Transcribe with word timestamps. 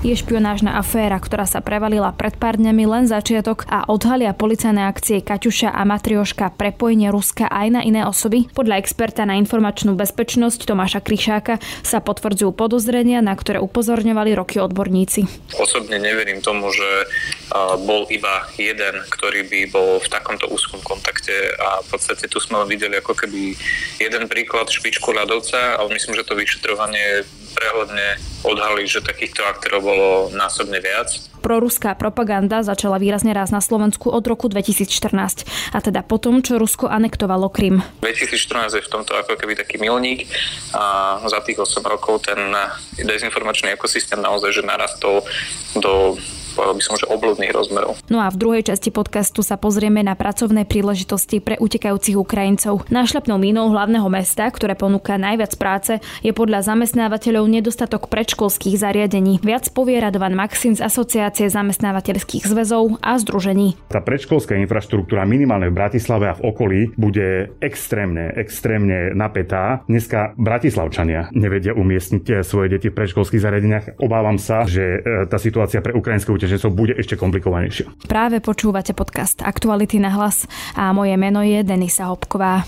je 0.00 0.16
špionážna 0.16 0.80
aféra, 0.80 1.20
ktorá 1.20 1.44
sa 1.44 1.60
prevalila 1.60 2.08
pred 2.16 2.32
pár 2.32 2.56
dňami 2.56 2.84
len 2.88 3.04
začiatok 3.04 3.68
a 3.68 3.84
odhalia 3.84 4.32
policajné 4.32 4.88
akcie 4.88 5.20
Kaťuša 5.20 5.76
a 5.76 5.84
Matrioška 5.84 6.56
prepojenie 6.56 7.12
Ruska 7.12 7.44
aj 7.44 7.68
na 7.68 7.80
iné 7.84 8.08
osoby. 8.08 8.48
Podľa 8.48 8.80
experta 8.80 9.28
na 9.28 9.36
informačnú 9.36 9.92
bezpečnosť 10.00 10.64
Tomáša 10.64 11.04
Kryšáka 11.04 11.60
sa 11.84 12.00
potvrdzujú 12.00 12.56
podozrenia, 12.56 13.20
na 13.20 13.36
ktoré 13.36 13.60
upozorňovali 13.60 14.32
roky 14.32 14.56
odborníci. 14.56 15.28
Osobne 15.60 16.00
neverím 16.00 16.40
tomu, 16.40 16.72
že 16.72 16.88
bol 17.84 18.08
iba 18.08 18.48
jeden, 18.56 19.04
ktorý 19.12 19.44
by 19.52 19.60
bol 19.68 20.00
v 20.00 20.08
takomto 20.08 20.48
úzkom 20.48 20.80
kontakte 20.80 21.34
a 21.60 21.84
v 21.84 21.86
podstate 21.92 22.24
tu 22.24 22.40
sme 22.40 22.64
videli 22.64 22.96
ako 22.96 23.12
keby 23.12 23.52
jeden 24.00 24.24
príklad 24.32 24.72
špičku 24.72 25.12
ľadovca, 25.12 25.76
ale 25.76 25.92
myslím, 25.92 26.16
že 26.16 26.24
to 26.24 26.40
vyšetrovanie 26.40 27.28
prehľadne 27.50 28.14
odhalí, 28.46 28.86
že 28.86 29.02
takýchto 29.02 29.42
aktérov 29.42 29.89
bolo 29.90 30.30
násobne 30.30 30.78
viac. 30.78 31.10
Proruská 31.42 31.98
propaganda 31.98 32.62
začala 32.62 33.00
výrazne 33.00 33.34
raz 33.34 33.50
na 33.50 33.58
Slovensku 33.58 34.12
od 34.12 34.22
roku 34.22 34.46
2014, 34.46 35.74
a 35.74 35.78
teda 35.82 36.06
potom, 36.06 36.44
čo 36.44 36.60
Rusko 36.60 36.86
anektovalo 36.86 37.50
Krym. 37.50 37.82
2014 38.04 38.76
je 38.78 38.84
v 38.84 38.90
tomto 38.92 39.16
ako 39.16 39.34
keby 39.34 39.58
taký 39.58 39.80
milník 39.80 40.28
a 40.76 41.18
za 41.26 41.40
tých 41.42 41.58
8 41.58 41.80
rokov 41.82 42.28
ten 42.28 42.38
dezinformačný 43.00 43.74
ekosystém 43.74 44.20
naozaj 44.20 44.52
že 44.52 44.62
narastol 44.62 45.24
do 45.80 46.20
povedal 46.60 46.76
by 46.76 46.84
som, 46.84 46.96
že 47.00 47.08
obludných 47.08 47.56
rozmerov. 47.56 47.96
No 48.12 48.20
a 48.20 48.28
v 48.28 48.36
druhej 48.36 48.68
časti 48.68 48.92
podcastu 48.92 49.40
sa 49.40 49.56
pozrieme 49.56 50.04
na 50.04 50.12
pracovné 50.12 50.68
príležitosti 50.68 51.40
pre 51.40 51.56
utekajúcich 51.56 52.20
Ukrajincov. 52.20 52.84
Nášľapnou 52.92 53.40
mínou 53.40 53.72
hlavného 53.72 54.04
mesta, 54.12 54.44
ktoré 54.52 54.76
ponúka 54.76 55.16
najviac 55.16 55.56
práce, 55.56 55.96
je 56.20 56.36
podľa 56.36 56.68
zamestnávateľov 56.68 57.48
nedostatok 57.48 58.12
predškolských 58.12 58.76
zariadení. 58.76 59.40
Viac 59.40 59.72
povie 59.72 60.04
Radovan 60.04 60.36
Maxim 60.36 60.76
z 60.76 60.84
Asociácie 60.84 61.48
zamestnávateľských 61.48 62.44
zväzov 62.44 63.00
a 63.00 63.16
združení. 63.16 63.80
Tá 63.88 64.04
predškolská 64.04 64.60
infraštruktúra 64.60 65.24
minimálne 65.24 65.72
v 65.72 65.78
Bratislave 65.80 66.28
a 66.28 66.36
v 66.36 66.44
okolí 66.44 66.80
bude 67.00 67.56
extrémne, 67.64 68.36
extrémne 68.36 69.16
napätá. 69.16 69.80
Dneska 69.88 70.36
Bratislavčania 70.36 71.32
nevedia 71.32 71.72
umiestniť 71.72 72.44
svoje 72.44 72.76
deti 72.76 72.92
v 72.92 72.98
predškolských 73.00 73.40
zariadeniach. 73.40 73.84
Obávam 74.02 74.36
sa, 74.36 74.68
že 74.68 75.00
e, 75.00 75.24
tá 75.24 75.40
situácia 75.40 75.80
pre 75.80 75.96
ukrajinské 75.96 76.28
súťažencov 76.50 76.74
bude 76.74 76.94
ešte 76.98 77.14
komplikovanejšia. 77.14 77.86
Práve 78.10 78.42
počúvate 78.42 78.90
podcast 78.90 79.38
Aktuality 79.46 80.02
na 80.02 80.10
hlas 80.10 80.50
a 80.74 80.90
moje 80.90 81.14
meno 81.14 81.46
je 81.46 81.62
Denisa 81.62 82.10
Hopková. 82.10 82.66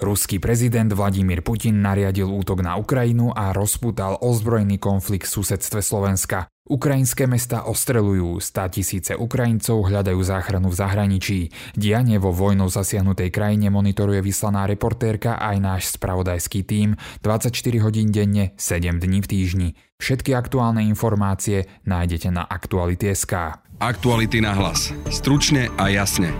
Ruský 0.00 0.40
prezident 0.40 0.88
Vladimír 0.88 1.44
Putin 1.44 1.84
nariadil 1.84 2.24
útok 2.24 2.64
na 2.64 2.80
Ukrajinu 2.80 3.36
a 3.36 3.52
rozputal 3.52 4.16
ozbrojený 4.24 4.80
konflikt 4.80 5.28
v 5.28 5.44
susedstve 5.44 5.84
Slovenska. 5.84 6.48
Ukrajinské 6.70 7.26
mesta 7.26 7.66
ostrelujú, 7.66 8.38
stá 8.38 8.70
tisíce 8.70 9.18
Ukrajincov 9.18 9.90
hľadajú 9.90 10.22
záchranu 10.22 10.70
v 10.70 10.78
zahraničí. 10.78 11.38
Dianie 11.74 12.22
vo 12.22 12.30
vojnou 12.30 12.70
zasiahnutej 12.70 13.34
krajine 13.34 13.74
monitoruje 13.74 14.22
vyslaná 14.22 14.70
reportérka 14.70 15.34
aj 15.42 15.56
náš 15.58 15.82
spravodajský 15.98 16.62
tím 16.62 16.94
24 17.26 17.58
hodín 17.82 18.14
denne, 18.14 18.54
7 18.54 19.02
dní 19.02 19.18
v 19.18 19.26
týždni. 19.26 19.68
Všetky 19.98 20.30
aktuálne 20.30 20.86
informácie 20.86 21.66
nájdete 21.90 22.30
na 22.30 22.46
Aktuality.sk. 22.46 23.34
Aktuality 23.82 24.38
na 24.38 24.54
hlas. 24.54 24.94
Stručne 25.10 25.74
a 25.74 25.90
jasne. 25.90 26.30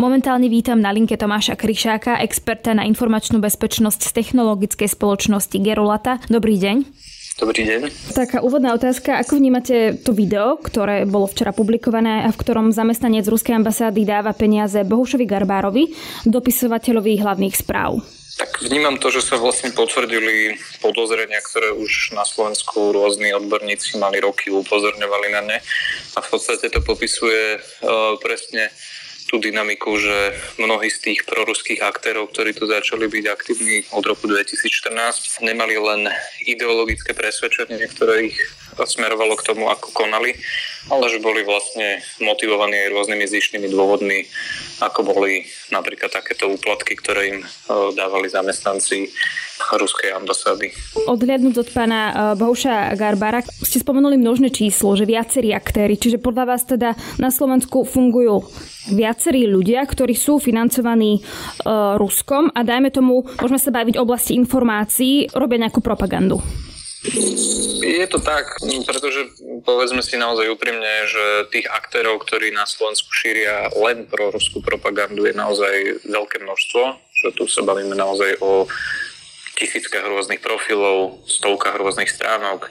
Momentálne 0.00 0.48
vítam 0.48 0.80
na 0.80 0.96
linke 0.96 1.20
Tomáša 1.20 1.60
Kryšáka, 1.60 2.24
experta 2.24 2.72
na 2.72 2.88
informačnú 2.88 3.36
bezpečnosť 3.36 4.00
z 4.00 4.10
technologickej 4.16 4.88
spoločnosti 4.88 5.60
Gerolata. 5.60 6.24
Dobrý 6.32 6.56
deň. 6.56 7.19
Dobrý 7.40 7.64
deň. 7.64 8.12
Taká 8.12 8.44
úvodná 8.44 8.76
otázka, 8.76 9.16
ako 9.16 9.40
vnímate 9.40 9.96
to 10.04 10.12
video, 10.12 10.60
ktoré 10.60 11.08
bolo 11.08 11.24
včera 11.24 11.56
publikované 11.56 12.28
a 12.28 12.28
v 12.28 12.36
ktorom 12.36 12.68
zamestnanec 12.68 13.24
Ruskej 13.24 13.56
ambasády 13.56 14.04
dáva 14.04 14.36
peniaze 14.36 14.84
Bohušovi 14.84 15.24
Garbárovi, 15.24 15.88
dopisovateľovi 16.28 17.16
hlavných 17.16 17.56
správ? 17.56 18.04
Tak 18.36 18.60
vnímam 18.60 19.00
to, 19.00 19.08
že 19.08 19.24
sa 19.24 19.40
vlastne 19.40 19.72
potvrdili 19.72 20.60
podozrenia, 20.84 21.40
ktoré 21.40 21.72
už 21.72 22.12
na 22.12 22.28
Slovensku 22.28 22.92
rôzni 22.92 23.32
odborníci 23.32 23.96
mali 23.96 24.20
roky, 24.20 24.52
upozorňovali 24.52 25.28
na 25.32 25.40
ne. 25.40 25.58
A 26.16 26.18
v 26.20 26.28
podstate 26.28 26.68
to 26.68 26.84
popisuje 26.84 27.56
uh, 27.56 28.16
presne 28.20 28.68
tú 29.30 29.38
dynamiku, 29.38 29.94
že 29.94 30.34
mnohí 30.58 30.90
z 30.90 30.98
tých 30.98 31.20
proruských 31.22 31.86
aktérov, 31.86 32.34
ktorí 32.34 32.50
tu 32.50 32.66
začali 32.66 33.06
byť 33.06 33.24
aktívni 33.30 33.86
od 33.94 34.02
roku 34.02 34.26
2014, 34.26 35.46
nemali 35.46 35.78
len 35.78 36.10
ideologické 36.42 37.14
presvedčenie, 37.14 37.86
ktoré 37.94 38.34
ich 38.34 38.38
smerovalo 38.74 39.38
k 39.38 39.46
tomu, 39.46 39.70
ako 39.70 39.94
konali, 39.94 40.34
ale 40.90 41.04
že 41.06 41.22
boli 41.22 41.46
vlastne 41.46 42.02
motivovaní 42.18 42.74
aj 42.74 42.90
rôznymi 42.90 43.24
zišnými 43.30 43.68
dôvodmi, 43.70 44.26
ako 44.80 45.00
boli 45.04 45.44
napríklad 45.68 46.08
takéto 46.10 46.48
úplatky, 46.48 46.96
ktoré 46.96 47.36
im 47.36 47.38
e, 47.44 47.46
dávali 47.94 48.32
zamestnanci 48.32 49.12
ruskej 49.60 50.16
ambasády. 50.16 50.72
Odhľadnúť 51.04 51.54
od 51.60 51.68
pána 51.70 52.00
e, 52.08 52.12
Bohuša 52.40 52.96
Garbara, 52.96 53.44
ste 53.44 53.78
spomenuli 53.78 54.16
množné 54.16 54.48
číslo, 54.50 54.96
že 54.96 55.04
viacerí 55.04 55.52
aktéry, 55.52 56.00
čiže 56.00 56.18
podľa 56.18 56.44
vás 56.56 56.64
teda 56.64 56.96
na 57.20 57.28
Slovensku 57.28 57.84
fungujú 57.84 58.48
viacerí 58.88 59.44
ľudia, 59.44 59.84
ktorí 59.84 60.16
sú 60.16 60.40
financovaní 60.40 61.20
uh, 61.20 62.00
Ruskom 62.00 62.48
a 62.48 62.64
dajme 62.64 62.88
tomu, 62.88 63.28
môžeme 63.38 63.60
sa 63.60 63.70
baviť 63.70 64.00
oblasti 64.00 64.32
informácií, 64.40 65.28
robia 65.36 65.60
nejakú 65.60 65.84
propagandu. 65.84 66.40
Je 67.80 68.04
to 68.12 68.20
tak, 68.20 68.60
pretože 68.60 69.32
povedzme 69.64 70.04
si 70.04 70.20
naozaj 70.20 70.52
úprimne, 70.52 71.08
že 71.08 71.48
tých 71.48 71.64
aktérov, 71.72 72.20
ktorí 72.20 72.52
na 72.52 72.68
Slovensku 72.68 73.08
šíria 73.08 73.72
len 73.72 74.04
pro 74.04 74.28
ruskú 74.28 74.60
propagandu 74.60 75.24
je 75.24 75.32
naozaj 75.32 76.04
veľké 76.04 76.44
množstvo, 76.44 76.82
že 77.24 77.28
tu 77.40 77.48
sa 77.48 77.64
bavíme 77.64 77.96
naozaj 77.96 78.36
o 78.44 78.68
tisíckach 79.56 80.04
rôznych 80.04 80.44
profilov, 80.44 81.24
stovkách 81.24 81.80
rôznych 81.80 82.12
stránok, 82.12 82.68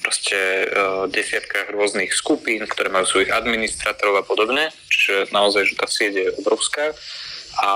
proste 0.00 0.68
uh, 0.68 1.04
desiatkách 1.08 1.72
rôznych 1.72 2.12
skupín, 2.12 2.64
ktoré 2.64 2.88
majú 2.88 3.04
svojich 3.04 3.32
administratorov 3.32 4.20
a 4.20 4.24
podobne, 4.24 4.72
čiže 4.88 5.32
naozaj, 5.32 5.68
že 5.68 5.74
tá 5.76 5.88
sieť 5.88 6.12
je 6.16 6.26
obrovská 6.40 6.96
a 7.58 7.70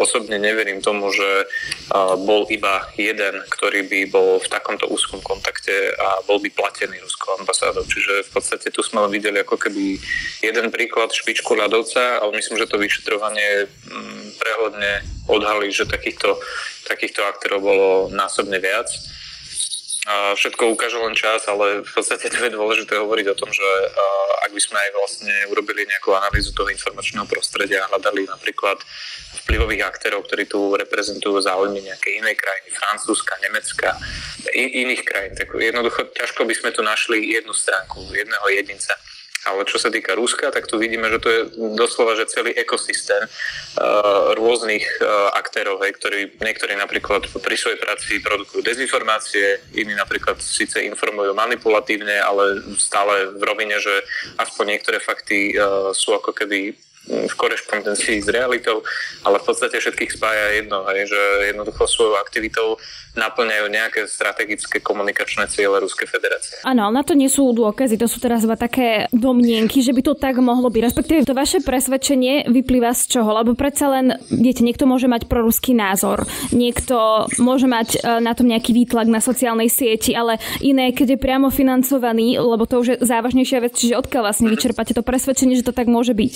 osobne 0.00 0.40
neverím 0.40 0.80
tomu, 0.80 1.12
že 1.12 1.44
bol 2.24 2.48
iba 2.48 2.88
jeden, 2.96 3.44
ktorý 3.52 3.84
by 3.84 4.00
bol 4.08 4.40
v 4.40 4.48
takomto 4.48 4.88
úzkom 4.88 5.20
kontakte 5.20 5.92
a 6.00 6.24
bol 6.24 6.40
by 6.40 6.48
platený 6.48 6.96
ruskou 7.04 7.36
ambasádou. 7.36 7.84
Čiže 7.84 8.26
v 8.26 8.30
podstate 8.32 8.72
tu 8.72 8.80
sme 8.80 9.04
videli 9.12 9.44
ako 9.44 9.60
keby 9.60 10.00
jeden 10.40 10.72
príklad 10.72 11.12
špičku 11.12 11.52
ľadovca, 11.52 12.24
ale 12.24 12.40
myslím, 12.40 12.56
že 12.56 12.70
to 12.70 12.80
vyšetrovanie 12.80 13.68
mm, 13.68 14.40
prehľadne 14.40 14.92
odhalí, 15.28 15.68
že 15.68 15.84
takýchto, 15.84 16.40
takýchto 16.88 17.20
aktérov 17.28 17.60
bolo 17.60 17.88
násobne 18.08 18.56
viac 18.56 18.88
všetko 20.08 20.72
ukáže 20.72 20.96
len 20.96 21.12
čas, 21.12 21.44
ale 21.44 21.84
v 21.84 21.92
podstate 21.92 22.32
to 22.32 22.40
je 22.40 22.56
dôležité 22.56 22.96
hovoriť 22.96 23.26
o 23.30 23.38
tom, 23.38 23.52
že 23.52 23.68
ak 24.40 24.48
by 24.48 24.60
sme 24.60 24.78
aj 24.80 24.90
vlastne 24.96 25.34
urobili 25.52 25.84
nejakú 25.84 26.16
analýzu 26.16 26.56
toho 26.56 26.72
informačného 26.72 27.28
prostredia 27.28 27.84
a 27.84 27.90
hľadali 27.92 28.24
napríklad 28.24 28.80
vplyvových 29.44 29.84
aktérov, 29.84 30.24
ktorí 30.24 30.48
tu 30.48 30.72
reprezentujú 30.72 31.44
záujmy 31.44 31.84
nejakej 31.84 32.16
inej 32.16 32.36
krajiny, 32.40 32.68
Francúzska, 32.72 33.36
Nemecka, 33.44 33.92
in, 34.56 34.88
iných 34.88 35.02
krajín, 35.04 35.32
tak 35.36 35.52
jednoducho 35.52 36.08
ťažko 36.16 36.48
by 36.48 36.54
sme 36.56 36.70
tu 36.72 36.80
našli 36.80 37.36
jednu 37.36 37.52
stránku, 37.52 38.00
jedného 38.16 38.46
jedinca. 38.56 38.96
Ale 39.48 39.64
čo 39.64 39.80
sa 39.80 39.88
týka 39.88 40.12
Ruska, 40.12 40.52
tak 40.52 40.68
tu 40.68 40.76
vidíme, 40.76 41.08
že 41.08 41.18
to 41.22 41.28
je 41.32 41.40
doslova 41.72 42.12
že 42.12 42.28
celý 42.28 42.52
ekosystém 42.52 43.24
uh, 43.24 44.36
rôznych 44.36 44.84
uh, 45.00 45.32
aktérov, 45.32 45.80
hej, 45.80 45.96
ktorí 45.96 46.20
niektorí 46.44 46.76
napríklad 46.76 47.24
pri 47.40 47.56
svojej 47.56 47.80
práci 47.80 48.20
produkujú 48.20 48.60
dezinformácie, 48.60 49.64
iní 49.72 49.96
napríklad 49.96 50.36
síce 50.44 50.84
informujú 50.84 51.32
manipulatívne, 51.32 52.20
ale 52.20 52.60
stále 52.76 53.32
v 53.32 53.42
rovine, 53.42 53.80
že 53.80 54.04
aspoň 54.36 54.76
niektoré 54.76 55.00
fakty 55.00 55.56
uh, 55.56 55.96
sú 55.96 56.12
ako 56.12 56.36
keby 56.36 56.76
v 57.08 57.34
korešpondencii 57.34 58.20
s 58.20 58.28
realitou, 58.28 58.84
ale 59.24 59.40
v 59.40 59.44
podstate 59.48 59.80
všetkých 59.80 60.14
spája 60.14 60.60
jedno, 60.60 60.84
hej, 60.92 61.08
že 61.08 61.20
jednoducho 61.50 61.88
svojou 61.88 62.20
aktivitou 62.20 62.76
naplňajú 63.18 63.66
nejaké 63.66 64.00
strategické 64.06 64.78
komunikačné 64.78 65.50
ciele 65.50 65.82
Ruskej 65.82 66.06
federácie. 66.06 66.62
Áno, 66.62 66.86
ale 66.86 67.00
na 67.00 67.02
to 67.02 67.18
nie 67.18 67.26
sú 67.26 67.50
dôkazy, 67.50 67.98
to 67.98 68.06
sú 68.06 68.22
teraz 68.22 68.46
iba 68.46 68.54
také 68.54 69.10
domnienky, 69.10 69.82
že 69.82 69.90
by 69.90 70.02
to 70.04 70.14
tak 70.14 70.38
mohlo 70.38 70.70
byť. 70.70 70.82
Respektíve 70.86 71.26
to 71.26 71.34
vaše 71.34 71.58
presvedčenie 71.64 72.46
vyplýva 72.46 72.94
z 72.94 73.18
čoho? 73.18 73.34
Lebo 73.34 73.58
predsa 73.58 73.90
len, 73.90 74.14
viete, 74.30 74.62
niekto 74.62 74.86
môže 74.86 75.10
mať 75.10 75.26
proruský 75.26 75.74
názor, 75.74 76.22
niekto 76.54 77.26
môže 77.42 77.66
mať 77.66 77.98
e, 77.98 78.22
na 78.22 78.32
tom 78.36 78.46
nejaký 78.46 78.70
výtlak 78.70 79.10
na 79.10 79.18
sociálnej 79.18 79.66
sieti, 79.66 80.14
ale 80.14 80.38
iné, 80.62 80.94
keď 80.94 81.18
je 81.18 81.22
priamo 81.22 81.50
financovaný, 81.50 82.38
lebo 82.38 82.62
to 82.70 82.78
už 82.78 82.86
je 82.86 82.96
závažnejšia 83.02 83.58
vec, 83.58 83.74
čiže 83.74 83.98
odkiaľ 83.98 84.30
vlastne 84.30 84.46
vyčerpáte 84.46 84.94
to 84.94 85.02
presvedčenie, 85.02 85.58
že 85.58 85.66
to 85.66 85.74
tak 85.74 85.90
môže 85.90 86.14
byť? 86.14 86.34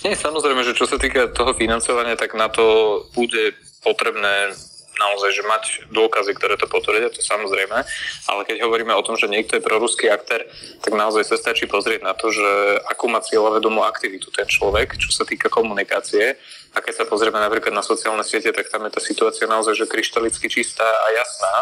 Nie, 0.00 0.16
samozrejme, 0.16 0.64
že 0.64 0.72
čo 0.72 0.88
sa 0.88 0.96
týka 0.96 1.28
toho 1.30 1.52
financovania, 1.52 2.16
tak 2.16 2.32
na 2.32 2.48
to 2.48 2.64
bude 3.12 3.52
potrebné 3.84 4.56
naozaj, 4.98 5.30
že 5.32 5.42
mať 5.42 5.64
dôkazy, 5.90 6.32
ktoré 6.36 6.54
to 6.60 6.68
potvrdia, 6.68 7.08
to 7.08 7.24
samozrejme, 7.24 7.78
ale 8.28 8.40
keď 8.44 8.62
hovoríme 8.62 8.92
o 8.92 9.04
tom, 9.04 9.16
že 9.16 9.30
niekto 9.30 9.56
je 9.56 9.64
proruský 9.64 10.12
aktér, 10.12 10.44
tak 10.84 10.92
naozaj 10.92 11.24
sa 11.26 11.36
stačí 11.40 11.64
pozrieť 11.66 12.04
na 12.04 12.12
to, 12.12 12.28
že 12.28 12.78
akú 12.86 13.08
má 13.08 13.24
cieľavedomú 13.24 13.82
aktivitu 13.82 14.28
ten 14.30 14.46
človek, 14.46 14.94
čo 15.00 15.10
sa 15.10 15.24
týka 15.24 15.48
komunikácie 15.48 16.36
a 16.72 16.80
keď 16.80 17.04
sa 17.04 17.04
pozrieme 17.04 17.36
napríklad 17.36 17.76
na 17.76 17.84
sociálne 17.84 18.24
siete, 18.24 18.48
tak 18.48 18.72
tam 18.72 18.88
je 18.88 18.96
tá 18.96 19.00
situácia 19.04 19.44
naozaj 19.44 19.76
že 19.76 19.84
kryštalicky 19.84 20.48
čistá 20.48 20.84
a 20.84 21.06
jasná, 21.12 21.54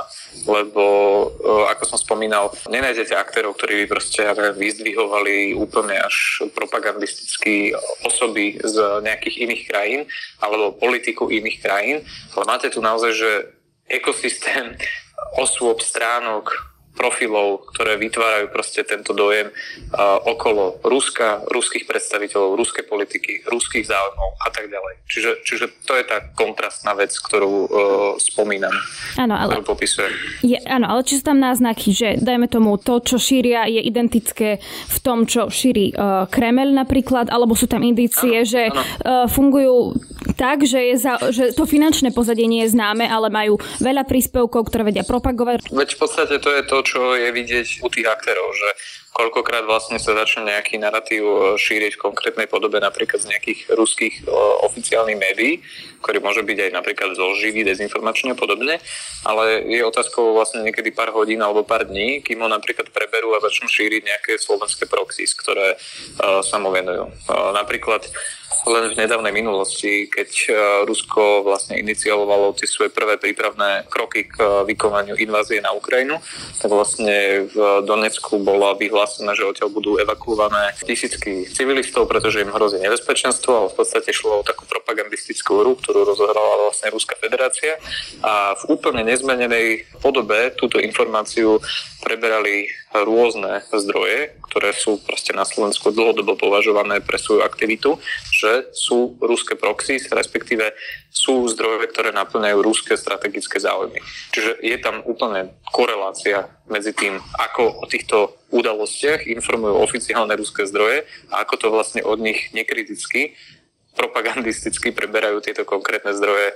lebo 0.47 0.85
ako 1.67 1.83
som 1.83 1.99
spomínal, 1.99 2.55
nenájdete 2.71 3.19
aktérov, 3.19 3.59
ktorí 3.59 3.85
by 3.85 3.87
proste 3.91 4.23
vyzdvihovali 4.55 5.59
úplne 5.59 5.99
až 5.99 6.47
propagandisticky 6.55 7.75
osoby 8.07 8.62
z 8.62 9.03
nejakých 9.03 9.37
iných 9.51 9.62
krajín 9.67 10.01
alebo 10.39 10.79
politiku 10.79 11.27
iných 11.27 11.59
krajín, 11.59 12.07
ale 12.39 12.45
máte 12.47 12.71
tu 12.71 12.79
naozaj, 12.79 13.11
že 13.11 13.31
ekosystém 13.91 14.79
osôb, 15.35 15.83
stránok, 15.83 16.55
profilov, 16.94 17.70
ktoré 17.72 17.96
vytvárajú 17.96 18.52
proste 18.52 18.84
tento 18.84 19.16
dojem 19.16 19.48
uh, 19.48 20.20
okolo 20.26 20.82
Ruska, 20.84 21.46
ruských 21.48 21.88
predstaviteľov, 21.88 22.58
ruskej 22.58 22.84
politiky, 22.84 23.46
ruských 23.48 23.88
záujmov 23.88 24.31
a 24.42 24.48
tak 24.52 24.69
ďalej. 24.69 24.94
Čiže, 25.08 25.31
čiže 25.46 25.66
to 25.87 25.96
je 25.96 26.04
tá 26.04 26.20
kontrastná 26.37 26.92
vec, 26.98 27.14
ktorú 27.14 27.52
uh, 27.52 27.69
spomínam. 28.20 28.75
Áno, 29.16 29.34
ale. 29.38 29.62
Je, 30.44 30.58
áno, 30.69 30.87
ale 30.92 31.00
či 31.06 31.20
sú 31.20 31.25
tam 31.25 31.40
náznaky, 31.40 31.88
že 31.94 32.08
dajme 32.20 32.50
tomu 32.50 32.76
to, 32.76 33.00
čo 33.00 33.16
šíria, 33.16 33.64
je 33.70 33.81
identické 33.81 34.60
v 34.90 34.98
tom, 35.00 35.25
čo 35.25 35.48
šíri 35.48 35.96
uh, 35.96 36.28
Kremel 36.28 36.75
napríklad, 36.75 37.32
alebo 37.32 37.56
sú 37.56 37.64
tam 37.64 37.81
indície, 37.81 38.44
áno, 38.44 38.48
že 38.48 38.62
áno. 38.69 38.82
Uh, 39.00 39.26
fungujú 39.31 39.96
tak, 40.37 40.69
že, 40.69 40.92
je 40.92 40.96
za, 41.00 41.14
že 41.32 41.52
to 41.56 41.64
finančné 41.64 42.12
pozadie 42.12 42.44
nie 42.44 42.64
je 42.69 42.76
známe, 42.76 43.08
ale 43.08 43.32
majú 43.32 43.56
veľa 43.81 44.04
príspevkov, 44.04 44.69
ktoré 44.69 44.92
vedia 44.92 45.04
propagovať. 45.04 45.72
Veď 45.72 45.96
v 45.96 45.98
podstate 45.98 46.37
to 46.40 46.50
je 46.52 46.62
to, 46.69 46.76
čo 46.90 47.14
je 47.14 47.31
vidieť 47.31 47.87
u 47.87 47.88
tých 47.88 48.10
aktérov, 48.10 48.50
že 48.50 48.69
koľkokrát 49.14 49.62
vlastne 49.62 50.02
sa 50.02 50.19
začne 50.19 50.50
nejaký 50.50 50.82
narratív 50.82 51.22
e, 51.22 51.38
šíriť 51.54 51.94
v 51.94 52.02
konkrétnej 52.10 52.50
podobe 52.50 52.82
napríklad 52.82 53.22
z 53.22 53.31
nejakých 53.31 53.70
ruských 53.78 54.14
e, 54.26 54.31
oficiálnych 54.66 55.19
médií, 55.19 55.62
ktorý 56.00 56.19
môže 56.25 56.43
byť 56.43 56.58
aj 56.69 56.70
napríklad 56.75 57.11
zoživý, 57.14 57.62
dezinformačný 57.64 58.32
a 58.32 58.38
podobne, 58.38 58.81
ale 59.25 59.64
je 59.69 59.85
otázkou 59.85 60.32
vlastne 60.35 60.64
niekedy 60.64 60.91
pár 60.91 61.12
hodín 61.12 61.44
alebo 61.44 61.62
pár 61.62 61.85
dní, 61.87 62.25
kým 62.25 62.41
ho 62.41 62.49
napríklad 62.49 62.88
preberú 62.91 63.37
a 63.37 63.44
začnú 63.44 63.69
šíriť 63.69 64.02
nejaké 64.05 64.32
slovenské 64.41 64.88
proxys, 64.88 65.37
ktoré 65.37 65.76
uh, 65.76 66.41
sa 66.41 66.56
mu 66.56 66.73
venujú. 66.73 67.12
Uh, 67.29 67.52
napríklad 67.52 68.08
len 68.69 68.93
v 68.93 68.99
nedávnej 68.99 69.32
minulosti, 69.32 70.11
keď 70.11 70.31
e, 70.31 70.50
Rusko 70.85 71.47
vlastne 71.47 71.81
iniciovalo 71.81 72.52
tie 72.52 72.69
svoje 72.69 72.93
prvé 72.93 73.17
prípravné 73.17 73.88
kroky 73.88 74.29
k 74.29 74.37
e, 74.37 74.44
vykonaniu 74.69 75.17
invázie 75.17 75.64
na 75.64 75.73
Ukrajinu, 75.73 76.20
tak 76.61 76.69
vlastne 76.69 77.49
v 77.49 77.56
Donecku 77.88 78.37
bola 78.43 78.76
vyhlásená, 78.76 79.32
že 79.32 79.49
odtiaľ 79.49 79.73
budú 79.73 79.97
evakuované 79.97 80.76
tisícky 80.85 81.49
civilistov, 81.49 82.05
pretože 82.05 82.44
im 82.44 82.52
hrozí 82.52 82.76
nebezpečenstvo, 82.82 83.50
ale 83.55 83.69
v 83.73 83.76
podstate 83.81 84.12
šlo 84.12 84.44
o 84.44 84.47
takú 84.47 84.69
propagandistickú 84.69 85.64
hru, 85.64 85.73
ktorú 85.90 86.06
rozohrala 86.06 86.70
vlastne 86.70 86.94
Ruská 86.94 87.19
federácia 87.19 87.75
a 88.22 88.54
v 88.54 88.78
úplne 88.78 89.02
nezmenenej 89.02 89.90
podobe 89.98 90.54
túto 90.54 90.78
informáciu 90.78 91.58
preberali 91.98 92.70
rôzne 92.94 93.66
zdroje, 93.75 94.38
ktoré 94.46 94.70
sú 94.70 95.02
proste 95.02 95.34
na 95.34 95.42
Slovensku 95.42 95.90
dlhodobo 95.90 96.38
považované 96.38 97.02
pre 97.02 97.19
svoju 97.19 97.42
aktivitu, 97.42 97.98
že 98.31 98.70
sú 98.70 99.19
ruské 99.19 99.58
proxy, 99.58 99.98
respektíve 100.14 100.70
sú 101.10 101.50
zdroje, 101.50 101.90
ktoré 101.90 102.14
naplňajú 102.14 102.58
ruské 102.62 102.94
strategické 102.94 103.58
záujmy. 103.58 103.98
Čiže 104.31 104.62
je 104.62 104.76
tam 104.78 105.02
úplne 105.02 105.58
korelácia 105.75 106.54
medzi 106.70 106.94
tým, 106.94 107.19
ako 107.34 107.82
o 107.82 107.84
týchto 107.90 108.38
udalostiach 108.54 109.26
informujú 109.26 109.75
oficiálne 109.82 110.34
ruské 110.38 110.66
zdroje 110.66 111.02
a 111.34 111.42
ako 111.42 111.54
to 111.58 111.66
vlastne 111.70 112.02
od 112.06 112.19
nich 112.22 112.50
nekriticky 112.54 113.34
propagandisticky 113.94 114.94
preberajú 114.94 115.42
tieto 115.42 115.66
konkrétne 115.66 116.14
zdroje, 116.14 116.54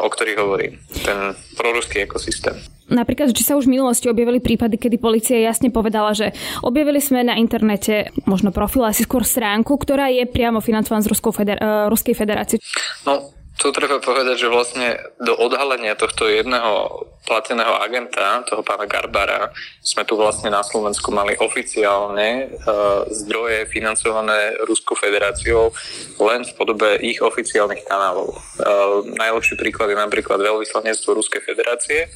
o 0.00 0.08
ktorých 0.08 0.38
hovorím. 0.40 0.80
Ten 1.04 1.36
proruský 1.56 2.04
ekosystém. 2.04 2.56
Napríklad, 2.90 3.30
či 3.30 3.46
sa 3.46 3.54
už 3.54 3.70
v 3.70 3.78
minulosti 3.78 4.10
objavili 4.10 4.42
prípady, 4.42 4.74
kedy 4.74 4.98
policia 4.98 5.38
jasne 5.38 5.70
povedala, 5.70 6.10
že 6.10 6.34
objavili 6.66 6.98
sme 6.98 7.22
na 7.22 7.38
internete 7.38 8.10
možno 8.26 8.50
profil, 8.50 8.82
asi 8.82 9.06
skôr 9.06 9.22
stránku, 9.22 9.78
ktorá 9.78 10.10
je 10.10 10.26
priamo 10.26 10.58
financovaná 10.58 10.98
z 10.98 11.10
Ruskou 11.14 11.30
feder- 11.30 11.62
uh, 11.62 11.86
Ruskej 11.86 12.18
federácie. 12.18 12.58
No, 13.06 13.30
tu 13.60 13.68
treba 13.76 14.00
povedať, 14.00 14.40
že 14.40 14.48
vlastne 14.48 14.96
do 15.20 15.36
odhalenia 15.36 15.92
tohto 15.92 16.24
jedného 16.24 17.04
plateného 17.28 17.76
agenta, 17.76 18.40
toho 18.48 18.64
pána 18.64 18.88
Garbara, 18.88 19.52
sme 19.84 20.08
tu 20.08 20.16
vlastne 20.16 20.48
na 20.48 20.64
Slovensku 20.64 21.12
mali 21.12 21.36
oficiálne 21.36 22.48
uh, 22.48 23.04
zdroje 23.12 23.68
financované 23.68 24.56
Ruskou 24.64 24.96
federáciou 24.96 25.76
len 26.16 26.40
v 26.48 26.52
podobe 26.56 27.04
ich 27.04 27.20
oficiálnych 27.20 27.84
kanálov. 27.84 28.32
Uh, 28.32 29.04
najlepší 29.12 29.60
príklad 29.60 29.92
je 29.92 30.00
napríklad 30.00 30.40
veľvyslanectvo 30.40 31.20
Ruskej 31.20 31.44
federácie, 31.44 32.08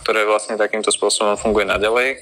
ktoré 0.00 0.24
vlastne 0.24 0.56
takýmto 0.56 0.88
spôsobom 0.88 1.36
funguje 1.36 1.68
naďalej. 1.68 2.16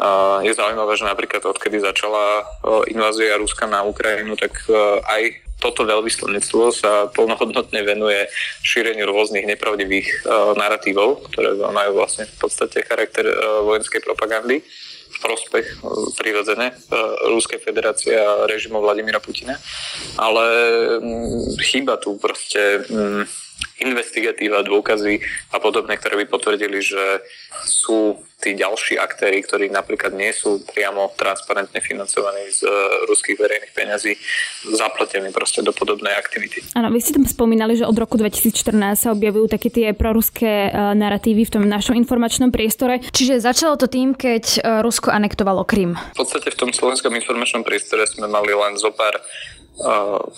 Uh, 0.00 0.40
je 0.48 0.56
zaujímavé, 0.56 0.96
že 0.96 1.04
napríklad 1.04 1.44
odkedy 1.44 1.84
začala 1.84 2.48
invázia 2.88 3.36
Ruska 3.36 3.68
na 3.68 3.84
Ukrajinu, 3.84 4.32
tak 4.40 4.56
aj 5.04 5.47
toto 5.58 5.82
veľvyslanectvo 5.82 6.70
sa 6.70 7.10
plnohodnotne 7.10 7.82
venuje 7.82 8.30
šíreniu 8.62 9.10
rôznych 9.10 9.46
nepravdivých 9.46 10.22
uh, 10.22 10.54
narratívov, 10.54 11.30
ktoré 11.30 11.58
majú 11.58 11.98
vlastne 11.98 12.30
v 12.30 12.36
podstate 12.38 12.86
charakter 12.86 13.26
uh, 13.26 13.66
vojenskej 13.66 13.98
propagandy 14.02 14.62
v 15.08 15.18
prospech 15.18 15.66
uh, 15.82 16.14
prirodzene 16.14 16.78
Ruskej 17.26 17.58
federácie 17.58 18.14
a 18.14 18.46
režimu 18.46 18.78
Vladimíra 18.78 19.18
Putina. 19.18 19.58
Ale 20.14 20.46
um, 21.02 21.58
chýba 21.58 21.98
tu 21.98 22.14
proste 22.22 22.86
um, 22.86 23.26
investigatíva, 23.78 24.66
dôkazy 24.66 25.22
a 25.54 25.62
podobné, 25.62 25.94
ktoré 25.98 26.24
by 26.24 26.26
potvrdili, 26.26 26.82
že 26.82 27.22
sú 27.62 28.18
tí 28.38 28.54
ďalší 28.54 29.02
aktéry, 29.02 29.42
ktorí 29.42 29.66
napríklad 29.66 30.14
nie 30.14 30.30
sú 30.30 30.62
priamo 30.62 31.10
transparentne 31.18 31.82
financovaní 31.82 32.46
z 32.54 32.62
e, 32.62 32.70
ruských 33.10 33.34
verejných 33.34 33.74
peňazí, 33.74 34.14
zapletení 34.78 35.34
proste 35.34 35.58
do 35.58 35.74
podobnej 35.74 36.14
aktivity. 36.14 36.62
Áno, 36.78 36.86
vy 36.94 37.02
ste 37.02 37.18
tam 37.18 37.26
spomínali, 37.26 37.74
že 37.74 37.82
od 37.82 37.98
roku 37.98 38.14
2014 38.14 38.94
sa 38.94 39.10
objavujú 39.10 39.50
také 39.50 39.74
tie 39.74 39.90
proruské 39.90 40.70
e, 40.70 40.94
narratívy 40.94 41.50
v 41.50 41.52
tom 41.58 41.64
našom 41.66 41.98
informačnom 41.98 42.54
priestore. 42.54 43.02
Čiže 43.10 43.42
začalo 43.42 43.74
to 43.74 43.90
tým, 43.90 44.14
keď 44.14 44.44
e, 44.46 44.86
Rusko 44.86 45.10
anektovalo 45.10 45.66
Krym. 45.66 45.98
V 46.14 46.22
podstate 46.22 46.54
v 46.54 46.58
tom 46.62 46.70
slovenskom 46.70 47.10
informačnom 47.10 47.66
priestore 47.66 48.06
sme 48.06 48.30
mali 48.30 48.54
len 48.54 48.78
zo 48.78 48.94
pár 48.94 49.18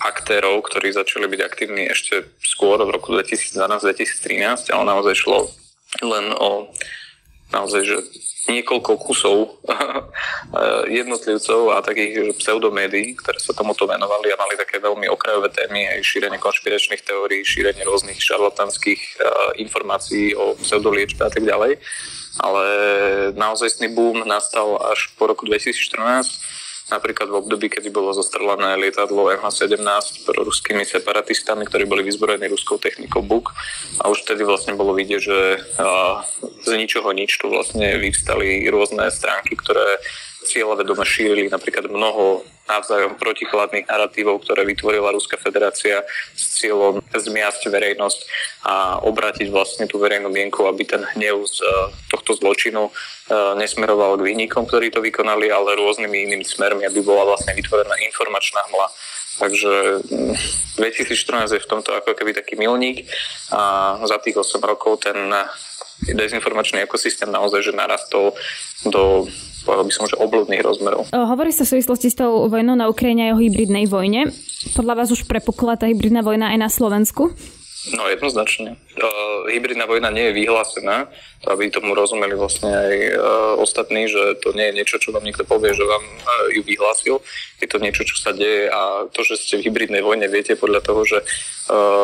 aktérov, 0.04 0.60
ktorí 0.68 0.92
začali 0.92 1.24
byť 1.24 1.40
aktívni 1.40 1.88
ešte 1.88 2.28
skôr 2.44 2.76
v 2.84 2.92
roku 2.92 3.16
2012-2013, 3.16 4.68
ale 4.72 4.84
naozaj 4.84 5.14
šlo 5.16 5.48
len 6.04 6.32
o 6.36 6.68
naozaj, 7.50 7.82
že 7.82 7.96
niekoľko 8.50 8.92
kusov 9.00 9.60
jednotlivcov 11.00 11.60
a 11.76 11.84
takých 11.84 12.34
pseudomédií, 12.38 13.14
ktoré 13.18 13.38
sa 13.38 13.54
tomuto 13.54 13.86
venovali 13.86 14.32
a 14.32 14.40
mali 14.40 14.54
také 14.58 14.82
veľmi 14.82 15.06
okrajové 15.10 15.50
témy, 15.54 15.86
aj 15.98 16.06
šírenie 16.06 16.38
konšpiračných 16.38 17.04
teórií, 17.04 17.46
šírenie 17.46 17.82
rôznych 17.86 18.18
šarlatanských 18.18 19.22
informácií 19.60 20.34
o 20.34 20.58
pseudoliečbe 20.58 21.26
a 21.26 21.30
tak 21.30 21.46
ďalej. 21.46 21.78
Ale 22.40 22.64
naozajstný 23.34 23.90
boom 23.92 24.22
nastal 24.24 24.78
až 24.78 25.10
po 25.18 25.28
roku 25.28 25.44
2014 25.44 26.59
napríklad 26.90 27.30
v 27.30 27.38
období, 27.46 27.70
kedy 27.70 27.88
bolo 27.94 28.10
zostrelené 28.12 28.76
lietadlo 28.76 29.30
MH17 29.38 30.26
ruskými 30.34 30.82
separatistami, 30.82 31.64
ktorí 31.64 31.86
boli 31.86 32.02
vyzbrojení 32.02 32.50
ruskou 32.50 32.76
technikou 32.76 33.22
BUK. 33.22 33.54
A 34.02 34.10
už 34.10 34.26
vtedy 34.26 34.42
vlastne 34.42 34.74
bolo 34.74 34.92
vidieť, 34.92 35.20
že 35.22 35.38
z 36.66 36.70
ničoho 36.74 37.14
nič 37.14 37.38
tu 37.38 37.48
vlastne 37.48 37.96
vyvstali 37.96 38.66
rôzne 38.68 39.06
stránky, 39.08 39.54
ktoré 39.54 40.02
cieľavedome 40.44 41.04
šírili 41.04 41.52
napríklad 41.52 41.90
mnoho 41.90 42.44
navzájom 42.70 43.18
protikladných 43.18 43.90
narratívov, 43.90 44.46
ktoré 44.46 44.62
vytvorila 44.62 45.10
Ruská 45.10 45.34
federácia 45.36 46.06
s 46.32 46.62
cieľom 46.62 47.02
zmiasť 47.10 47.66
verejnosť 47.66 48.20
a 48.62 49.02
obrátiť 49.02 49.50
vlastne 49.50 49.90
tú 49.90 49.98
verejnú 49.98 50.30
mienku, 50.30 50.62
aby 50.70 50.86
ten 50.86 51.02
hnev 51.18 51.42
z 51.50 51.66
e, 51.66 51.90
tohto 52.14 52.38
zločinu 52.38 52.88
e, 52.88 52.92
nesmeroval 53.58 54.22
k 54.22 54.26
výnikom, 54.30 54.70
ktorí 54.70 54.94
to 54.94 55.02
vykonali, 55.02 55.50
ale 55.50 55.74
rôznymi 55.74 56.30
inými 56.30 56.46
smermi, 56.46 56.86
aby 56.86 57.02
bola 57.02 57.26
vlastne 57.26 57.50
vytvorená 57.58 57.98
informačná 58.06 58.62
hmla. 58.70 58.88
Takže 59.40 59.72
2014 60.76 61.48
mm, 61.48 61.56
je 61.56 61.64
v 61.64 61.70
tomto 61.70 61.96
ako 61.96 62.12
keby 62.12 62.36
taký 62.36 62.60
milník 62.60 63.08
a 63.48 63.96
za 64.04 64.20
tých 64.20 64.36
8 64.36 64.60
rokov 64.60 65.00
ten 65.08 65.16
dezinformačný 66.08 66.84
ekosystém 66.84 67.28
naozaj 67.28 67.66
že 67.66 67.72
narastol 67.76 68.32
do 68.88 69.28
povedal 69.60 69.84
by 69.84 69.92
som, 69.92 70.08
že 70.08 70.16
obludných 70.16 70.64
rozmerov. 70.64 71.12
Hovorí 71.12 71.52
sa 71.52 71.68
v 71.68 71.76
súvislosti 71.76 72.08
s 72.08 72.16
tou 72.16 72.48
vojnou 72.48 72.80
na 72.80 72.88
Ukrajine 72.88 73.28
aj 73.28 73.32
o 73.36 73.40
hybridnej 73.44 73.84
vojne. 73.84 74.32
Podľa 74.72 75.04
vás 75.04 75.08
už 75.12 75.28
prepukla 75.28 75.76
tá 75.76 75.84
hybridná 75.84 76.24
vojna 76.24 76.56
aj 76.56 76.58
na 76.58 76.70
Slovensku? 76.72 77.36
No 77.96 78.04
jednoznačne. 78.12 78.76
Uh, 78.92 79.48
hybridná 79.48 79.88
vojna 79.88 80.12
nie 80.12 80.28
je 80.28 80.36
vyhlásená, 80.36 81.08
aby 81.48 81.72
tomu 81.72 81.96
rozumeli 81.96 82.36
vlastne 82.36 82.68
aj 82.68 82.94
uh, 83.16 83.16
ostatní, 83.56 84.04
že 84.04 84.36
to 84.44 84.52
nie 84.52 84.68
je 84.68 84.76
niečo, 84.76 85.00
čo 85.00 85.16
vám 85.16 85.24
niekto 85.24 85.48
povie, 85.48 85.72
že 85.72 85.88
vám 85.88 86.04
uh, 86.04 86.52
ju 86.52 86.60
vyhlásil. 86.60 87.24
Je 87.56 87.64
to 87.64 87.80
niečo, 87.80 88.04
čo 88.04 88.20
sa 88.20 88.36
deje 88.36 88.68
a 88.68 89.08
to, 89.08 89.24
že 89.24 89.40
ste 89.40 89.64
v 89.64 89.72
hybridnej 89.72 90.04
vojne, 90.04 90.28
viete 90.28 90.60
podľa 90.60 90.84
toho, 90.84 91.08
že 91.08 91.24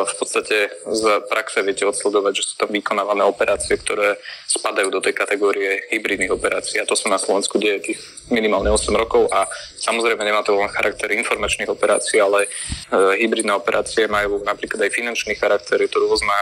v 0.06 0.14
podstate 0.14 0.70
z 0.86 1.02
praxe 1.26 1.58
viete 1.66 1.82
odsledovať, 1.82 2.32
že 2.38 2.46
sú 2.46 2.54
tam 2.54 2.70
vykonávané 2.70 3.26
operácie, 3.26 3.74
ktoré 3.74 4.14
spadajú 4.46 4.94
do 4.94 5.02
tej 5.02 5.10
kategórie 5.18 5.90
hybridných 5.90 6.30
operácií. 6.30 6.78
A 6.78 6.86
to 6.86 6.94
sa 6.94 7.10
na 7.10 7.18
Slovensku 7.18 7.58
deje 7.58 7.92
tých 7.92 8.00
minimálne 8.30 8.70
8 8.70 8.94
rokov. 8.94 9.26
A 9.34 9.50
samozrejme 9.82 10.22
nemá 10.22 10.46
to 10.46 10.54
len 10.54 10.70
charakter 10.70 11.10
informačných 11.10 11.66
operácií, 11.66 12.22
ale 12.22 12.46
uh, 12.46 13.18
hybridné 13.18 13.50
operácie 13.58 14.06
majú 14.06 14.38
napríklad 14.46 14.86
aj 14.86 14.94
finančný 14.94 15.34
charakter, 15.34 15.82
je 15.82 15.90
to 15.90 15.98
rôzna 15.98 16.36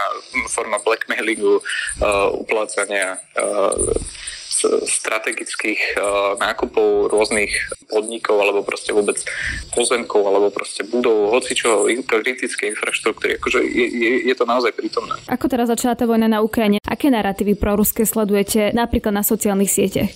forma 0.53 0.77
blackmailingu, 0.85 1.61
uh, 1.61 2.29
uplácania 2.37 3.17
strategických 4.87 5.99
uh, 5.99 6.39
nákupov 6.39 7.11
rôznych 7.11 7.51
podnikov 7.91 8.39
alebo 8.39 8.61
proste 8.63 8.95
vôbec 8.95 9.19
pozemkov 9.75 10.23
alebo 10.23 10.49
proste 10.55 10.87
budov, 10.87 11.35
hocičo 11.35 11.91
kritické 12.07 12.71
infraštruktúry. 12.71 13.37
Akože 13.43 13.61
je, 13.65 13.87
je, 13.91 14.11
je 14.31 14.35
to 14.35 14.45
naozaj 14.47 14.71
prítomné. 14.73 15.19
Ako 15.27 15.51
teraz 15.51 15.67
začala 15.67 15.99
tá 15.99 16.07
vojna 16.07 16.31
na 16.31 16.41
Ukrajine? 16.41 16.79
Aké 16.87 17.11
narratívy 17.11 17.59
proruské 17.59 18.07
sledujete 18.07 18.71
napríklad 18.73 19.15
na 19.15 19.25
sociálnych 19.27 19.71
sieťach? 19.71 20.11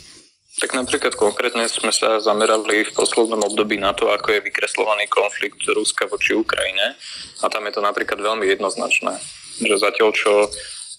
Tak 0.58 0.74
napríklad 0.74 1.14
konkrétne 1.14 1.70
sme 1.70 1.94
sa 1.94 2.18
zamerali 2.18 2.82
v 2.82 2.90
poslednom 2.90 3.38
období 3.46 3.78
na 3.78 3.94
to, 3.94 4.10
ako 4.10 4.34
je 4.34 4.44
vykreslovaný 4.50 5.06
konflikt 5.06 5.62
Ruska 5.70 6.10
voči 6.10 6.34
Ukrajine 6.34 6.98
a 7.42 7.46
tam 7.46 7.62
je 7.70 7.78
to 7.78 7.80
napríklad 7.82 8.18
veľmi 8.18 8.42
jednoznačné, 8.42 9.22
že 9.62 9.74
zatiaľ 9.78 10.10
čo 10.10 10.50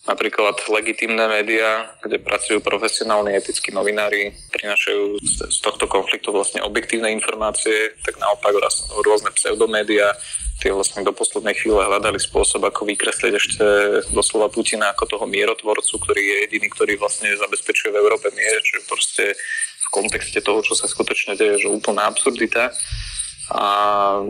napríklad 0.10 0.58
legitimné 0.74 1.30
médiá, 1.30 1.94
kde 2.02 2.18
pracujú 2.18 2.66
profesionálni 2.66 3.38
etickí 3.38 3.70
novinári, 3.70 4.34
prinašajú 4.50 5.22
z 5.22 5.58
tohto 5.62 5.86
konfliktu 5.86 6.34
vlastne 6.34 6.66
objektívne 6.66 7.14
informácie, 7.14 7.94
tak 8.02 8.18
naopak 8.18 8.58
rôzne 9.06 9.30
pseudomédiá 9.38 10.18
tie 10.60 10.76
vlastne 10.76 11.08
do 11.08 11.16
poslednej 11.16 11.56
chvíle 11.56 11.80
hľadali 11.80 12.20
spôsob, 12.20 12.68
ako 12.68 12.84
vykresliť 12.90 13.34
ešte 13.38 13.66
doslova 14.12 14.52
Putina 14.52 14.92
ako 14.92 15.08
toho 15.08 15.26
mierotvorcu, 15.30 15.94
ktorý 16.04 16.20
je 16.20 16.36
jediný, 16.50 16.68
ktorý 16.68 17.00
vlastne 17.00 17.32
zabezpečuje 17.32 17.96
v 17.96 18.00
Európe 18.04 18.28
mier, 18.36 18.60
čo 18.60 18.84
proste 18.84 19.40
v 19.80 19.88
kontexte 19.94 20.44
toho, 20.44 20.60
čo 20.60 20.76
sa 20.76 20.92
skutočne 20.92 21.40
deje, 21.40 21.64
že 21.64 21.72
úplná 21.72 22.12
absurdita. 22.12 22.76
A 23.50 23.66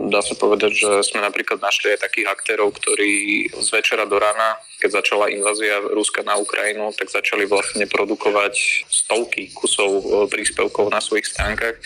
dá 0.08 0.24
sa 0.24 0.32
povedať, 0.32 0.80
že 0.80 0.88
sme 1.04 1.20
napríklad 1.20 1.60
našli 1.60 1.92
aj 1.92 2.08
takých 2.08 2.32
aktérov, 2.32 2.72
ktorí 2.72 3.46
z 3.52 3.68
večera 3.68 4.08
do 4.08 4.16
rána, 4.16 4.56
keď 4.80 5.04
začala 5.04 5.28
invázia 5.28 5.76
Ruska 5.92 6.24
na 6.24 6.40
Ukrajinu, 6.40 6.88
tak 6.96 7.12
začali 7.12 7.44
vlastne 7.44 7.84
produkovať 7.84 8.56
stovky 8.88 9.52
kusov 9.52 10.08
príspevkov 10.32 10.88
na 10.88 11.04
svojich 11.04 11.28
stránkach, 11.28 11.76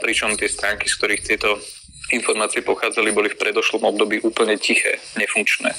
pričom 0.00 0.32
tie 0.40 0.48
stránky, 0.48 0.88
z 0.88 0.96
ktorých 0.96 1.22
tieto 1.28 1.60
informácie 2.08 2.64
pochádzali, 2.64 3.12
boli 3.12 3.28
v 3.28 3.40
predošlom 3.40 3.84
období 3.84 4.24
úplne 4.24 4.56
tiché, 4.56 4.96
nefunkčné. 5.20 5.76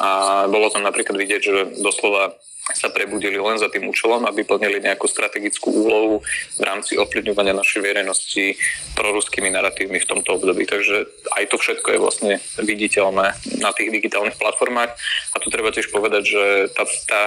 A 0.00 0.08
bolo 0.48 0.72
tam 0.72 0.80
napríklad 0.84 1.16
vidieť, 1.18 1.40
že 1.44 1.76
doslova 1.84 2.32
sa 2.74 2.90
prebudili 2.90 3.38
len 3.38 3.54
za 3.62 3.70
tým 3.70 3.86
účelom, 3.86 4.26
aby 4.26 4.42
plnili 4.42 4.82
nejakú 4.82 5.06
strategickú 5.06 5.70
úlohu 5.70 6.18
v 6.58 6.62
rámci 6.66 6.98
ovplyvňovania 6.98 7.54
našej 7.54 7.78
verejnosti 7.78 8.58
proruskými 8.98 9.54
narratívmi 9.54 10.02
v 10.02 10.10
tomto 10.10 10.42
období. 10.42 10.66
Takže 10.66 11.06
aj 11.38 11.44
to 11.46 11.56
všetko 11.62 11.88
je 11.94 12.02
vlastne 12.02 12.32
viditeľné 12.58 13.38
na 13.62 13.70
tých 13.70 13.94
digitálnych 13.94 14.34
platformách. 14.34 14.90
A 15.34 15.36
tu 15.38 15.46
treba 15.46 15.70
tiež 15.70 15.94
povedať, 15.94 16.22
že 16.26 16.44
tá, 16.74 16.82
tá 17.06 17.22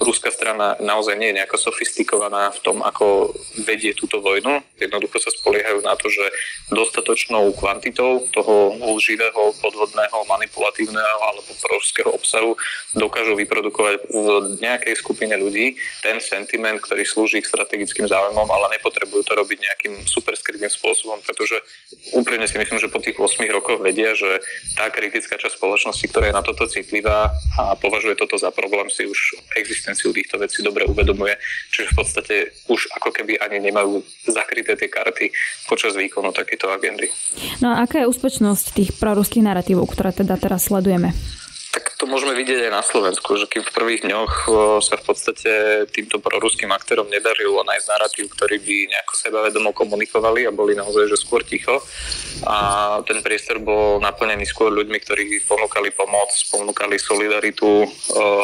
ruská 0.00 0.32
strana 0.32 0.74
naozaj 0.80 1.14
nie 1.20 1.30
je 1.30 1.38
nejako 1.42 1.60
sofistikovaná 1.60 2.48
v 2.50 2.60
tom, 2.64 2.80
ako 2.80 3.36
vedie 3.68 3.92
túto 3.92 4.24
vojnu. 4.24 4.64
Jednoducho 4.80 5.20
sa 5.20 5.30
spoliehajú 5.30 5.84
na 5.84 5.94
to, 6.00 6.08
že 6.08 6.24
dostatočnou 6.72 7.52
kvantitou 7.52 8.24
toho 8.32 8.72
živého, 8.98 9.52
podvodného, 9.60 10.16
manipulatívneho 10.26 11.18
alebo 11.20 11.50
proruského 11.60 12.10
obsahu 12.10 12.56
dokážu 12.96 13.36
vyprodukovať 13.36 13.94
v 14.08 14.26
nejakej 14.62 14.94
skupine 14.96 15.34
ľudí 15.34 15.74
ten 16.00 16.22
sentiment, 16.22 16.78
ktorý 16.78 17.02
slúži 17.02 17.42
ich 17.42 17.50
strategickým 17.50 18.06
záujmom, 18.06 18.46
ale 18.46 18.78
nepotrebujú 18.78 19.26
to 19.26 19.34
robiť 19.34 19.58
nejakým 19.58 19.94
super 20.06 20.38
skrytým 20.38 20.70
spôsobom, 20.70 21.18
pretože 21.26 21.58
úprimne 22.14 22.46
si 22.46 22.54
myslím, 22.56 22.78
že 22.78 22.86
po 22.86 23.02
tých 23.02 23.18
8 23.18 23.42
rokoch 23.50 23.82
vedia, 23.82 24.14
že 24.14 24.38
tá 24.78 24.88
kritická 24.88 25.34
časť 25.34 25.58
spoločnosti, 25.58 26.06
ktorá 26.06 26.30
je 26.30 26.38
na 26.38 26.46
toto 26.46 26.70
citlivá 26.70 27.34
a 27.58 27.74
považuje 27.74 28.14
toto 28.14 28.38
za 28.38 28.54
problém, 28.54 28.86
si 28.86 29.02
už 29.02 29.42
existenciu 29.58 30.14
týchto 30.14 30.38
vecí 30.38 30.62
dobre 30.62 30.86
uvedomuje, 30.86 31.34
čiže 31.74 31.90
v 31.92 31.96
podstate 31.98 32.34
už 32.70 32.94
ako 32.94 33.10
keby 33.10 33.42
ani 33.42 33.58
nemajú 33.58 34.00
zakryté 34.30 34.78
tie 34.78 34.86
karty 34.86 35.34
počas 35.66 35.98
výkonu 35.98 36.30
takéto 36.30 36.70
agendy. 36.70 37.10
No 37.58 37.74
a 37.74 37.82
aká 37.82 38.04
je 38.04 38.10
úspešnosť 38.10 38.78
tých 38.78 38.90
proruských 38.96 39.42
narratívov, 39.42 39.90
ktoré 39.90 40.14
teda 40.14 40.38
teraz 40.38 40.70
sledujeme? 40.70 41.10
To 42.02 42.10
môžeme 42.10 42.34
vidieť 42.34 42.66
aj 42.66 42.72
na 42.74 42.82
Slovensku, 42.82 43.38
že 43.38 43.46
kým 43.46 43.62
v 43.62 43.74
prvých 43.78 44.02
dňoch 44.02 44.50
sa 44.82 44.98
v 44.98 45.04
podstate 45.06 45.50
týmto 45.86 46.18
proruským 46.18 46.74
aktérom 46.74 47.06
nedarilo 47.06 47.62
nájsť 47.62 47.86
narratív, 47.86 48.26
ktorý 48.26 48.58
by 48.58 48.74
nejako 48.90 49.14
sebavedomo 49.14 49.70
komunikovali 49.70 50.42
a 50.42 50.50
boli 50.50 50.74
naozaj 50.74 51.06
že 51.06 51.14
skôr 51.14 51.46
ticho. 51.46 51.78
A 52.42 52.98
ten 53.06 53.22
priestor 53.22 53.62
bol 53.62 54.02
naplnený 54.02 54.42
skôr 54.50 54.74
ľuďmi, 54.74 54.98
ktorí 54.98 55.46
ponúkali 55.46 55.94
pomoc, 55.94 56.34
ponúkali 56.50 56.98
solidaritu, 56.98 57.86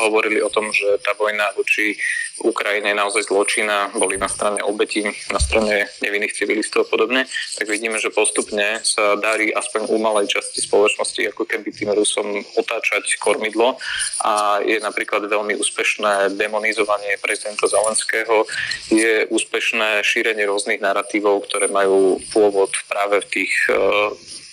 hovorili 0.07 0.38
o 0.38 0.55
tom, 0.55 0.71
že 0.71 1.03
tá 1.03 1.19
vojna 1.19 1.50
voči 1.59 1.99
Ukrajine 2.38 2.95
je 2.95 3.00
naozaj 3.03 3.27
zločina, 3.27 3.91
boli 3.99 4.15
na 4.15 4.31
strane 4.31 4.62
obetí, 4.62 5.03
na 5.35 5.43
strane 5.43 5.91
nevinných 5.99 6.31
civilistov 6.31 6.87
a 6.87 6.91
podobne, 6.95 7.27
tak 7.59 7.67
vidíme, 7.67 7.99
že 7.99 8.15
postupne 8.15 8.79
sa 8.87 9.19
darí 9.19 9.50
aspoň 9.50 9.91
u 9.91 9.99
malej 9.99 10.38
časti 10.38 10.62
spoločnosti 10.62 11.35
ako 11.35 11.43
keby 11.43 11.75
tým 11.75 11.91
Rusom 11.91 12.47
otáčať 12.55 13.19
kormidlo 13.49 13.81
a 14.25 14.61
je 14.61 14.76
napríklad 14.81 15.25
veľmi 15.25 15.57
úspešné 15.57 16.37
demonizovanie 16.37 17.17
prezidenta 17.21 17.64
Zelenského, 17.64 18.45
je 18.93 19.25
úspešné 19.33 20.05
šírenie 20.05 20.45
rôznych 20.45 20.85
narratívov, 20.85 21.49
ktoré 21.49 21.73
majú 21.73 22.21
pôvod 22.33 22.71
práve 22.88 23.25
v 23.25 23.26
tých 23.40 23.52
eh, 23.73 23.76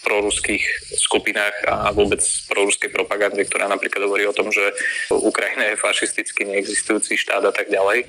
proruských 0.06 0.62
skupinách 1.02 1.66
a 1.66 1.90
vôbec 1.90 2.22
proruskej 2.46 2.94
propagande, 2.94 3.42
ktorá 3.42 3.66
napríklad 3.66 4.06
hovorí 4.06 4.30
o 4.30 4.38
tom, 4.38 4.54
že 4.54 4.62
Ukrajina 5.10 5.74
je 5.74 5.82
fašisticky 5.82 6.46
neexistujúci 6.46 7.18
štát 7.18 7.42
a 7.42 7.50
tak 7.50 7.74
ďalej. 7.74 8.06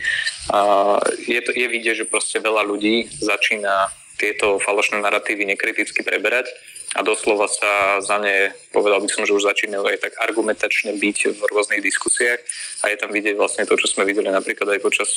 A 0.53 0.61
je, 1.25 1.41
to, 1.41 1.57
je 1.57 1.65
vidieť, 1.65 2.05
že 2.05 2.11
proste 2.13 2.37
veľa 2.37 2.69
ľudí 2.69 3.09
začína 3.17 3.89
tieto 4.21 4.61
falošné 4.61 5.01
narratívy 5.01 5.49
nekriticky 5.49 6.05
preberať 6.05 6.53
a 6.97 7.05
doslova 7.05 7.45
sa 7.45 8.01
za 8.01 8.17
ne, 8.17 8.57
povedal 8.73 9.05
by 9.05 9.09
som, 9.13 9.29
že 9.29 9.37
už 9.37 9.53
začínajú 9.53 9.85
aj 9.85 10.01
tak 10.01 10.13
argumentačne 10.17 10.97
byť 10.97 11.37
v 11.37 11.41
rôznych 11.53 11.85
diskusiách. 11.85 12.41
A 12.81 12.89
je 12.89 12.97
tam 12.97 13.13
vidieť 13.13 13.37
vlastne 13.37 13.69
to, 13.69 13.77
čo 13.77 13.85
sme 13.85 14.09
videli 14.09 14.33
napríklad 14.33 14.73
aj 14.73 14.81
počas 14.81 15.11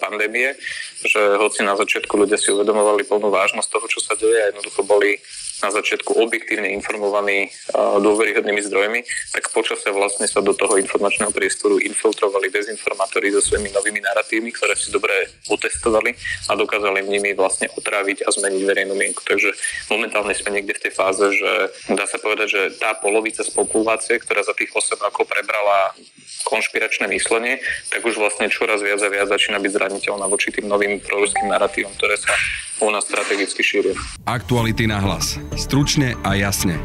pandémie, 0.00 0.56
že 1.04 1.20
hoci 1.36 1.60
na 1.60 1.76
začiatku 1.76 2.16
ľudia 2.16 2.40
si 2.40 2.48
uvedomovali 2.48 3.04
plnú 3.04 3.28
vážnosť 3.28 3.68
toho, 3.68 3.86
čo 3.92 4.00
sa 4.00 4.16
deje 4.16 4.40
a 4.40 4.48
jednoducho 4.48 4.80
boli 4.88 5.20
na 5.60 5.70
začiatku 5.70 6.16
objektívne 6.16 6.72
informovaní 6.72 7.52
dôveryhodnými 7.76 8.62
zdrojmi, 8.66 9.00
tak 9.32 9.52
počasia 9.52 9.92
vlastne 9.92 10.26
sa 10.26 10.40
do 10.40 10.56
toho 10.56 10.80
informačného 10.80 11.32
priestoru 11.32 11.76
infiltrovali 11.80 12.48
dezinformátori 12.48 13.32
so 13.32 13.44
svojimi 13.44 13.72
novými 13.72 14.00
narratívmi, 14.04 14.50
ktoré 14.52 14.74
si 14.74 14.88
dobre 14.90 15.12
otestovali 15.48 16.16
a 16.48 16.56
dokázali 16.56 17.04
nimi 17.04 17.32
vlastne 17.36 17.68
otráviť 17.72 18.24
a 18.24 18.28
zmeniť 18.32 18.62
verejnú 18.64 18.94
mienku. 18.96 19.20
Takže 19.24 19.52
momentálne 19.92 20.32
sme 20.36 20.56
niekde 20.56 20.76
v 20.76 20.82
tej 20.88 20.92
fáze, 20.92 21.24
že 21.32 21.50
dá 21.92 22.04
sa 22.08 22.16
povedať, 22.16 22.48
že 22.50 22.62
tá 22.80 22.96
polovica 22.98 23.44
z 23.44 23.52
populácie, 23.52 24.16
ktorá 24.18 24.40
za 24.40 24.56
tých 24.56 24.72
8 24.72 24.96
rokov 25.00 25.28
prebrala 25.28 25.92
konšpiračné 26.46 27.06
myslenie, 27.14 27.62
tak 27.92 28.02
už 28.02 28.18
vlastne 28.18 28.50
čoraz 28.50 28.82
viac 28.82 28.98
a 29.02 29.08
viac 29.08 29.28
začína 29.30 29.62
byť 29.62 29.72
zraniteľná 29.76 30.26
voči 30.26 30.50
tým 30.50 30.66
novým 30.66 30.98
proruským 30.98 31.50
narratívom, 31.50 31.92
ktoré 31.94 32.18
sa 32.18 32.32
u 32.80 32.88
nás 32.88 33.04
strategicky 33.04 33.60
šíria. 33.60 33.94
Aktuality 34.24 34.88
na 34.88 34.98
hlas. 34.98 35.36
Stručne 35.54 36.16
a 36.24 36.32
jasne. 36.34 36.80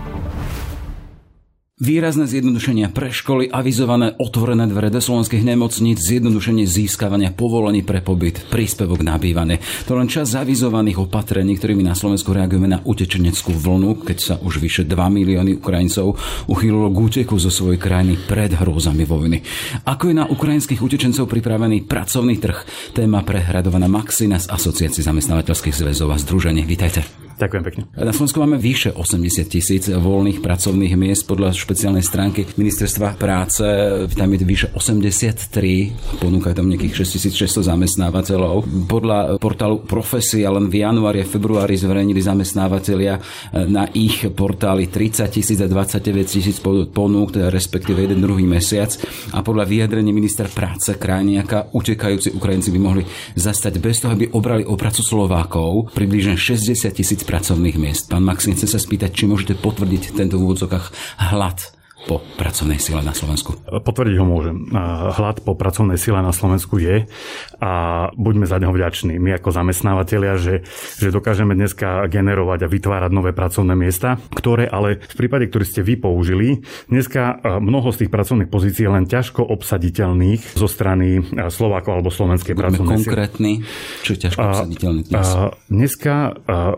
Výrazné 1.75 2.23
zjednodušenia 2.23 2.87
pre 2.95 3.11
školy, 3.11 3.51
avizované 3.51 4.15
otvorené 4.15 4.63
dvere 4.63 4.87
do 4.87 5.03
slovenských 5.03 5.43
nemocníc, 5.43 5.99
zjednodušenie 5.99 6.63
získavania 6.63 7.35
povolení 7.35 7.83
pre 7.83 7.99
pobyt, 7.99 8.47
príspevok 8.47 9.03
na 9.03 9.19
bývanie. 9.19 9.59
To 9.83 9.99
len 9.99 10.07
čas 10.07 10.31
zavizovaných 10.39 11.03
opatrení, 11.03 11.59
ktorými 11.59 11.83
na 11.83 11.91
Slovensku 11.91 12.31
reagujeme 12.31 12.71
na 12.71 12.79
utečeneckú 12.79 13.51
vlnu, 13.59 14.07
keď 14.07 14.17
sa 14.23 14.35
už 14.39 14.63
vyše 14.63 14.87
2 14.87 14.95
milióny 14.95 15.59
Ukrajincov 15.59 16.15
uchýlilo 16.47 16.87
k 16.95 17.01
úteku 17.11 17.35
zo 17.35 17.51
svojej 17.51 17.75
krajiny 17.75 18.23
pred 18.23 18.55
hrôzami 18.55 19.03
vojny. 19.03 19.43
Ako 19.83 20.15
je 20.15 20.15
na 20.15 20.31
ukrajinských 20.31 20.79
utečencov 20.79 21.27
pripravený 21.27 21.91
pracovný 21.91 22.39
trh? 22.39 22.55
Téma 22.95 23.19
prehradovaná 23.27 23.91
Maxina 23.91 24.39
z 24.39 24.47
Asociácie 24.47 25.03
zamestnávateľských 25.03 25.75
zväzov 25.75 26.07
a 26.07 26.17
združení. 26.23 26.63
Vítajte. 26.63 27.24
Ďakujem 27.35 27.63
pekne. 27.67 27.81
Na 27.99 28.15
Slovensku 28.15 28.39
máme 28.39 28.55
vyše 28.55 28.95
80 28.95 29.51
tisíc 29.51 29.91
voľných 29.91 30.39
pracovných 30.39 30.95
miest 30.95 31.27
podľa 31.27 31.51
špeciálnej 31.51 31.99
stránky 31.99 32.47
Ministerstva 32.55 33.19
práce. 33.19 33.63
Tam 34.15 34.31
je 34.31 34.39
vyše 34.39 34.71
83, 34.71 36.23
ponúkajú 36.23 36.53
tam 36.55 36.71
nejakých 36.71 37.03
6600 37.03 37.67
zamestnávateľov. 37.67 38.87
Podľa 38.87 39.35
portálu 39.43 39.83
Profesia 39.83 40.47
len 40.47 40.71
v 40.71 40.87
januári 40.87 41.21
a 41.21 41.27
februári 41.27 41.75
zverejnili 41.75 42.23
zamestnávateľia 42.23 43.19
na 43.67 43.91
ich 43.91 44.23
portáli 44.31 44.87
30 44.87 45.27
tisíc 45.27 45.59
a 45.59 45.67
29 45.67 46.23
tisíc 46.23 46.63
ponúk, 46.63 47.35
teda 47.35 47.51
respektíve 47.51 47.99
jeden 47.99 48.23
druhý 48.23 48.47
mesiac. 48.47 48.95
A 49.35 49.43
podľa 49.43 49.67
vyjadrenia 49.67 50.15
ministra 50.15 50.47
práce 50.47 50.95
Krajniaka 50.95 51.67
utekajúci 51.75 52.31
Ukrajinci 52.31 52.71
by 52.71 52.79
mohli 52.79 53.03
zastať 53.35 53.83
bez 53.83 53.99
toho, 53.99 54.15
aby 54.15 54.31
obrali 54.31 54.63
o 54.63 54.79
prácu 54.79 55.03
Slovákov 55.03 55.91
približne 55.91 56.39
60 56.39 56.95
tisíc 56.95 57.24
pracovných 57.25 57.77
miest. 57.81 58.07
Pán 58.07 58.23
Maxim, 58.23 58.53
chcem 58.53 58.69
sa 58.69 58.79
spýtať, 58.79 59.11
či 59.11 59.23
môžete 59.25 59.57
potvrdiť 59.59 60.15
tento 60.15 60.37
v 60.37 60.45
úvodzokách 60.45 60.93
hlad 61.33 61.75
po 62.03 62.19
pracovnej 62.35 62.75
sile 62.75 62.99
na 62.99 63.15
Slovensku? 63.15 63.55
Potvrdiť 63.63 64.15
ho 64.19 64.27
môžem. 64.27 64.67
Hlad 65.15 65.39
po 65.41 65.55
pracovnej 65.55 65.95
sile 65.95 66.19
na 66.19 66.35
Slovensku 66.35 66.75
je 66.75 67.07
a 67.63 67.71
buďme 68.13 68.43
za 68.43 68.59
neho 68.59 68.75
vďační. 68.75 69.15
My 69.15 69.39
ako 69.39 69.55
zamestnávateľia, 69.55 70.35
že, 70.35 70.55
že 70.99 71.09
dokážeme 71.09 71.55
dneska 71.55 72.05
generovať 72.11 72.67
a 72.67 72.71
vytvárať 72.71 73.11
nové 73.15 73.31
pracovné 73.31 73.73
miesta, 73.79 74.19
ktoré 74.35 74.67
ale 74.67 74.99
v 75.01 75.15
prípade, 75.15 75.47
ktorý 75.47 75.65
ste 75.65 75.81
vy 75.81 75.95
použili, 75.95 76.61
dneska 76.91 77.39
mnoho 77.63 77.89
z 77.95 78.05
tých 78.05 78.11
pracovných 78.11 78.51
pozícií 78.51 78.83
je 78.85 78.91
len 78.91 79.07
ťažko 79.07 79.41
obsaditeľných 79.47 80.59
zo 80.59 80.67
strany 80.67 81.23
Slovákov 81.47 81.95
alebo 81.95 82.11
slovenskej 82.11 82.59
Buďme 82.59 82.75
pracovnej 82.75 82.97
konkrétny, 83.01 83.51
čo 84.03 84.13
je 84.13 84.19
ťažko 84.29 84.43
obsaditeľný 84.43 85.01
dnes? 85.07 85.27
Dneska 85.71 86.13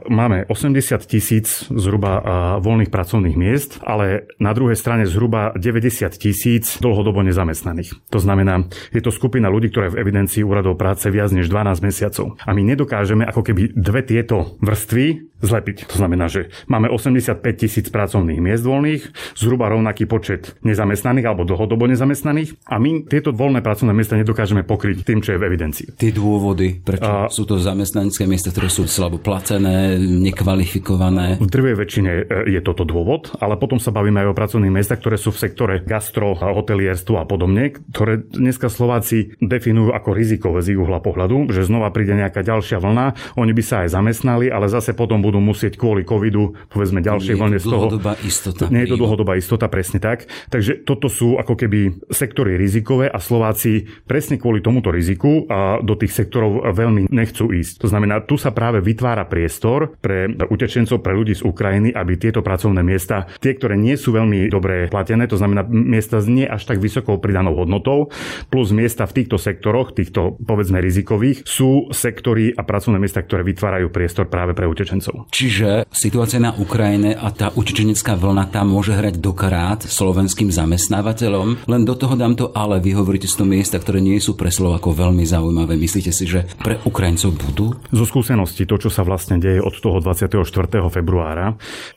máme 0.07 0.45
80 0.45 1.09
tisíc 1.09 1.65
zhruba 1.73 2.21
voľných 2.61 2.93
pracovných 2.93 3.35
miest, 3.35 3.81
ale 3.81 4.29
na 4.37 4.53
druhej 4.53 4.77
strane 4.77 5.09
zhruba 5.17 5.49
90 5.57 6.13
tisíc 6.21 6.77
dlhodobo 6.77 7.25
nezamestnaných. 7.25 8.13
To 8.13 8.21
znamená, 8.21 8.69
je 8.93 9.01
to 9.01 9.09
skupina 9.09 9.49
ľudí, 9.49 9.73
ktoré 9.73 9.89
v 9.89 10.05
evidencii 10.05 10.45
úradov 10.45 10.77
práce 10.77 11.09
viac 11.09 11.33
než 11.33 11.49
12 11.49 11.81
mesiacov. 11.81 12.37
A 12.45 12.53
my 12.53 12.61
nedokážeme 12.61 13.25
ako 13.25 13.41
keby 13.41 13.73
dve 13.73 14.05
tieto 14.05 14.61
vrstvy 14.61 15.33
zlepiť. 15.41 15.89
To 15.93 15.95
znamená, 16.01 16.27
že 16.27 16.49
máme 16.65 16.89
85 16.89 17.41
tisíc 17.53 17.87
pracovných 17.93 18.41
miest 18.41 18.65
voľných, 18.65 19.03
zhruba 19.37 19.69
rovnaký 19.69 20.09
počet 20.09 20.57
nezamestnaných 20.65 21.25
alebo 21.29 21.45
dlhodobo 21.45 21.85
nezamestnaných 21.85 22.57
a 22.65 22.81
my 22.81 23.05
tieto 23.05 23.33
voľné 23.33 23.61
pracovné 23.61 23.93
miesta 23.93 24.17
nedokážeme 24.17 24.65
pokryť 24.65 25.05
tým, 25.05 25.19
čo 25.21 25.35
je 25.35 25.39
v 25.41 25.45
evidencii. 25.45 25.87
Tie 25.97 26.11
dôvody, 26.13 26.81
prečo 26.81 27.29
a... 27.29 27.29
sú 27.29 27.45
to 27.45 27.61
zamestnanecké 27.61 28.25
miesta, 28.25 28.49
ktoré 28.49 28.69
sú 28.71 28.89
slabo 28.89 29.21
platené, 29.21 30.01
nekvalifikované? 30.01 31.37
V 31.37 31.49
drvej 31.49 31.75
väčšine 31.77 32.11
e, 32.11 32.23
je 32.57 32.61
toto 32.65 32.83
dôvod, 32.87 33.37
ale 33.37 33.59
potom 33.61 33.77
sa 33.77 33.93
bavíme 33.93 34.25
aj 34.25 34.33
o 34.33 34.37
pracovných 34.37 34.73
miestach, 34.73 34.99
ktoré 34.99 35.21
sú 35.21 35.29
v 35.29 35.41
sektore 35.45 35.75
gastro, 35.85 36.33
hotelierstvo 36.33 37.21
a 37.21 37.25
podobne, 37.29 37.77
ktoré 37.93 38.25
dneska 38.25 38.71
Slováci 38.71 39.37
definujú 39.37 39.93
ako 39.93 40.09
rizikové 40.17 40.65
z 40.65 40.73
ich 40.73 40.79
uhla 40.79 40.99
pohľadu, 41.03 41.53
že 41.53 41.67
znova 41.67 41.93
príde 41.93 42.17
nejaká 42.17 42.41
ďalšia 42.41 42.81
vlna, 42.81 43.37
oni 43.37 43.51
by 43.53 43.63
sa 43.63 43.75
aj 43.85 43.93
zamestnali, 43.93 44.49
ale 44.49 44.71
zase 44.71 44.97
potom 44.97 45.21
budú 45.27 45.43
musieť 45.43 45.75
kvôli 45.75 46.07
covidu, 46.07 46.55
povedzme 46.71 47.03
ďalšej 47.03 47.35
vlne 47.35 47.59
z 47.59 47.67
toho. 47.67 47.85
Istota, 48.23 48.71
nie 48.71 48.87
je 48.87 48.95
to 48.95 48.99
dlhodobá 48.99 49.35
istota, 49.35 49.67
presne 49.67 49.99
tak. 49.99 50.31
Takže 50.47 50.87
toto 50.87 51.11
sú 51.11 51.35
ako 51.35 51.59
keby 51.59 52.07
sektory 52.07 52.55
rizikové 52.55 53.11
a 53.11 53.19
Slováci 53.19 53.83
presne 54.07 54.39
kvôli 54.39 54.63
tomuto 54.63 54.87
riziku 54.87 55.43
a 55.51 55.83
do 55.83 55.99
tých 55.99 56.15
sektorov 56.15 56.63
veľmi 56.71 57.11
nechcú 57.11 57.51
ísť. 57.51 57.83
To 57.83 57.87
znamená, 57.91 58.23
tu 58.23 58.39
sa 58.39 58.53
práve 58.53 58.79
vytvára 58.79 59.27
priestor 59.27 59.97
pre 59.99 60.29
utečencov, 60.29 61.01
pre 61.01 61.17
ľudí 61.17 61.33
z 61.33 61.43
Ukrajiny, 61.43 61.89
aby 61.91 62.13
tieto 62.15 62.45
pracovné 62.45 62.85
miesta, 62.85 63.25
tie, 63.41 63.57
ktoré 63.57 63.73
nie 63.73 63.97
sú 63.97 64.13
veľmi 64.13 64.47
dobre 64.53 64.87
platené, 64.93 65.25
to 65.25 65.41
znamená 65.41 65.65
miesta 65.67 66.21
s 66.21 66.29
nie 66.29 66.45
až 66.45 66.69
tak 66.69 66.77
vysokou 66.77 67.17
pridanou 67.17 67.57
hodnotou, 67.57 68.13
plus 68.53 68.69
miesta 68.69 69.09
v 69.09 69.23
týchto 69.23 69.41
sektoroch, 69.41 69.97
týchto 69.97 70.37
povedzme 70.37 70.77
rizikových, 70.77 71.41
sú 71.49 71.89
sektory 71.89 72.53
a 72.53 72.61
pracovné 72.61 73.01
miesta, 73.01 73.25
ktoré 73.25 73.41
vytvárajú 73.41 73.89
priestor 73.89 74.29
práve 74.29 74.53
pre 74.53 74.69
utečencov. 74.69 75.16
Čiže 75.31 75.89
situácia 75.89 76.37
na 76.37 76.53
Ukrajine 76.53 77.17
a 77.17 77.33
tá 77.33 77.49
utečenecká 77.55 78.13
vlna 78.13 78.51
tam 78.53 78.69
môže 78.73 78.93
hrať 78.93 79.17
dokrát 79.17 79.81
slovenským 79.81 80.53
zamestnávateľom. 80.53 81.65
Len 81.65 81.81
do 81.87 81.95
toho 81.97 82.13
dám 82.13 82.37
to 82.37 82.53
ale, 82.53 82.77
vy 82.77 82.93
hovoríte 82.93 83.25
z 83.25 83.39
toho 83.41 83.49
miesta, 83.49 83.81
ktoré 83.81 84.03
nie 84.03 84.19
sú 84.21 84.37
pre 84.37 84.53
Slovakov 84.53 84.99
veľmi 84.99 85.25
zaujímavé. 85.25 85.79
Myslíte 85.79 86.11
si, 86.13 86.29
že 86.29 86.45
pre 86.61 86.77
Ukrajincov 86.83 87.33
budú? 87.37 87.73
Zo 87.89 88.05
skúsenosti, 88.05 88.67
to, 88.67 88.77
čo 88.77 88.89
sa 88.93 89.01
vlastne 89.01 89.41
deje 89.41 89.63
od 89.63 89.73
toho 89.77 90.03
24. 90.03 90.43
februára, 90.91 91.55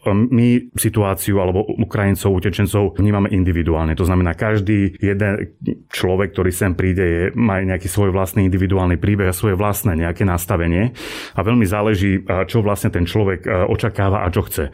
my 0.09 0.73
situáciu 0.79 1.43
alebo 1.43 1.67
Ukrajincov, 1.81 2.33
utečencov 2.33 2.97
vnímame 2.97 3.33
individuálne. 3.35 3.99
To 3.99 4.07
znamená, 4.07 4.39
každý 4.39 4.95
jeden 5.01 5.59
človek, 5.91 6.33
ktorý 6.33 6.51
sem 6.55 6.73
príde, 6.79 7.05
je, 7.05 7.25
má 7.35 7.59
nejaký 7.61 7.91
svoj 7.91 8.15
vlastný 8.15 8.47
individuálny 8.47 8.97
príbeh 9.01 9.31
a 9.31 9.37
svoje 9.37 9.59
vlastné 9.59 9.99
nejaké 9.99 10.23
nastavenie. 10.23 10.95
A 11.35 11.41
veľmi 11.43 11.67
záleží, 11.67 12.23
čo 12.47 12.63
vlastne 12.63 12.93
ten 12.95 13.09
človek 13.11 13.41
e, 13.43 13.51
očakáva 13.67 14.23
a 14.23 14.31
čo 14.31 14.47
chce 14.47 14.65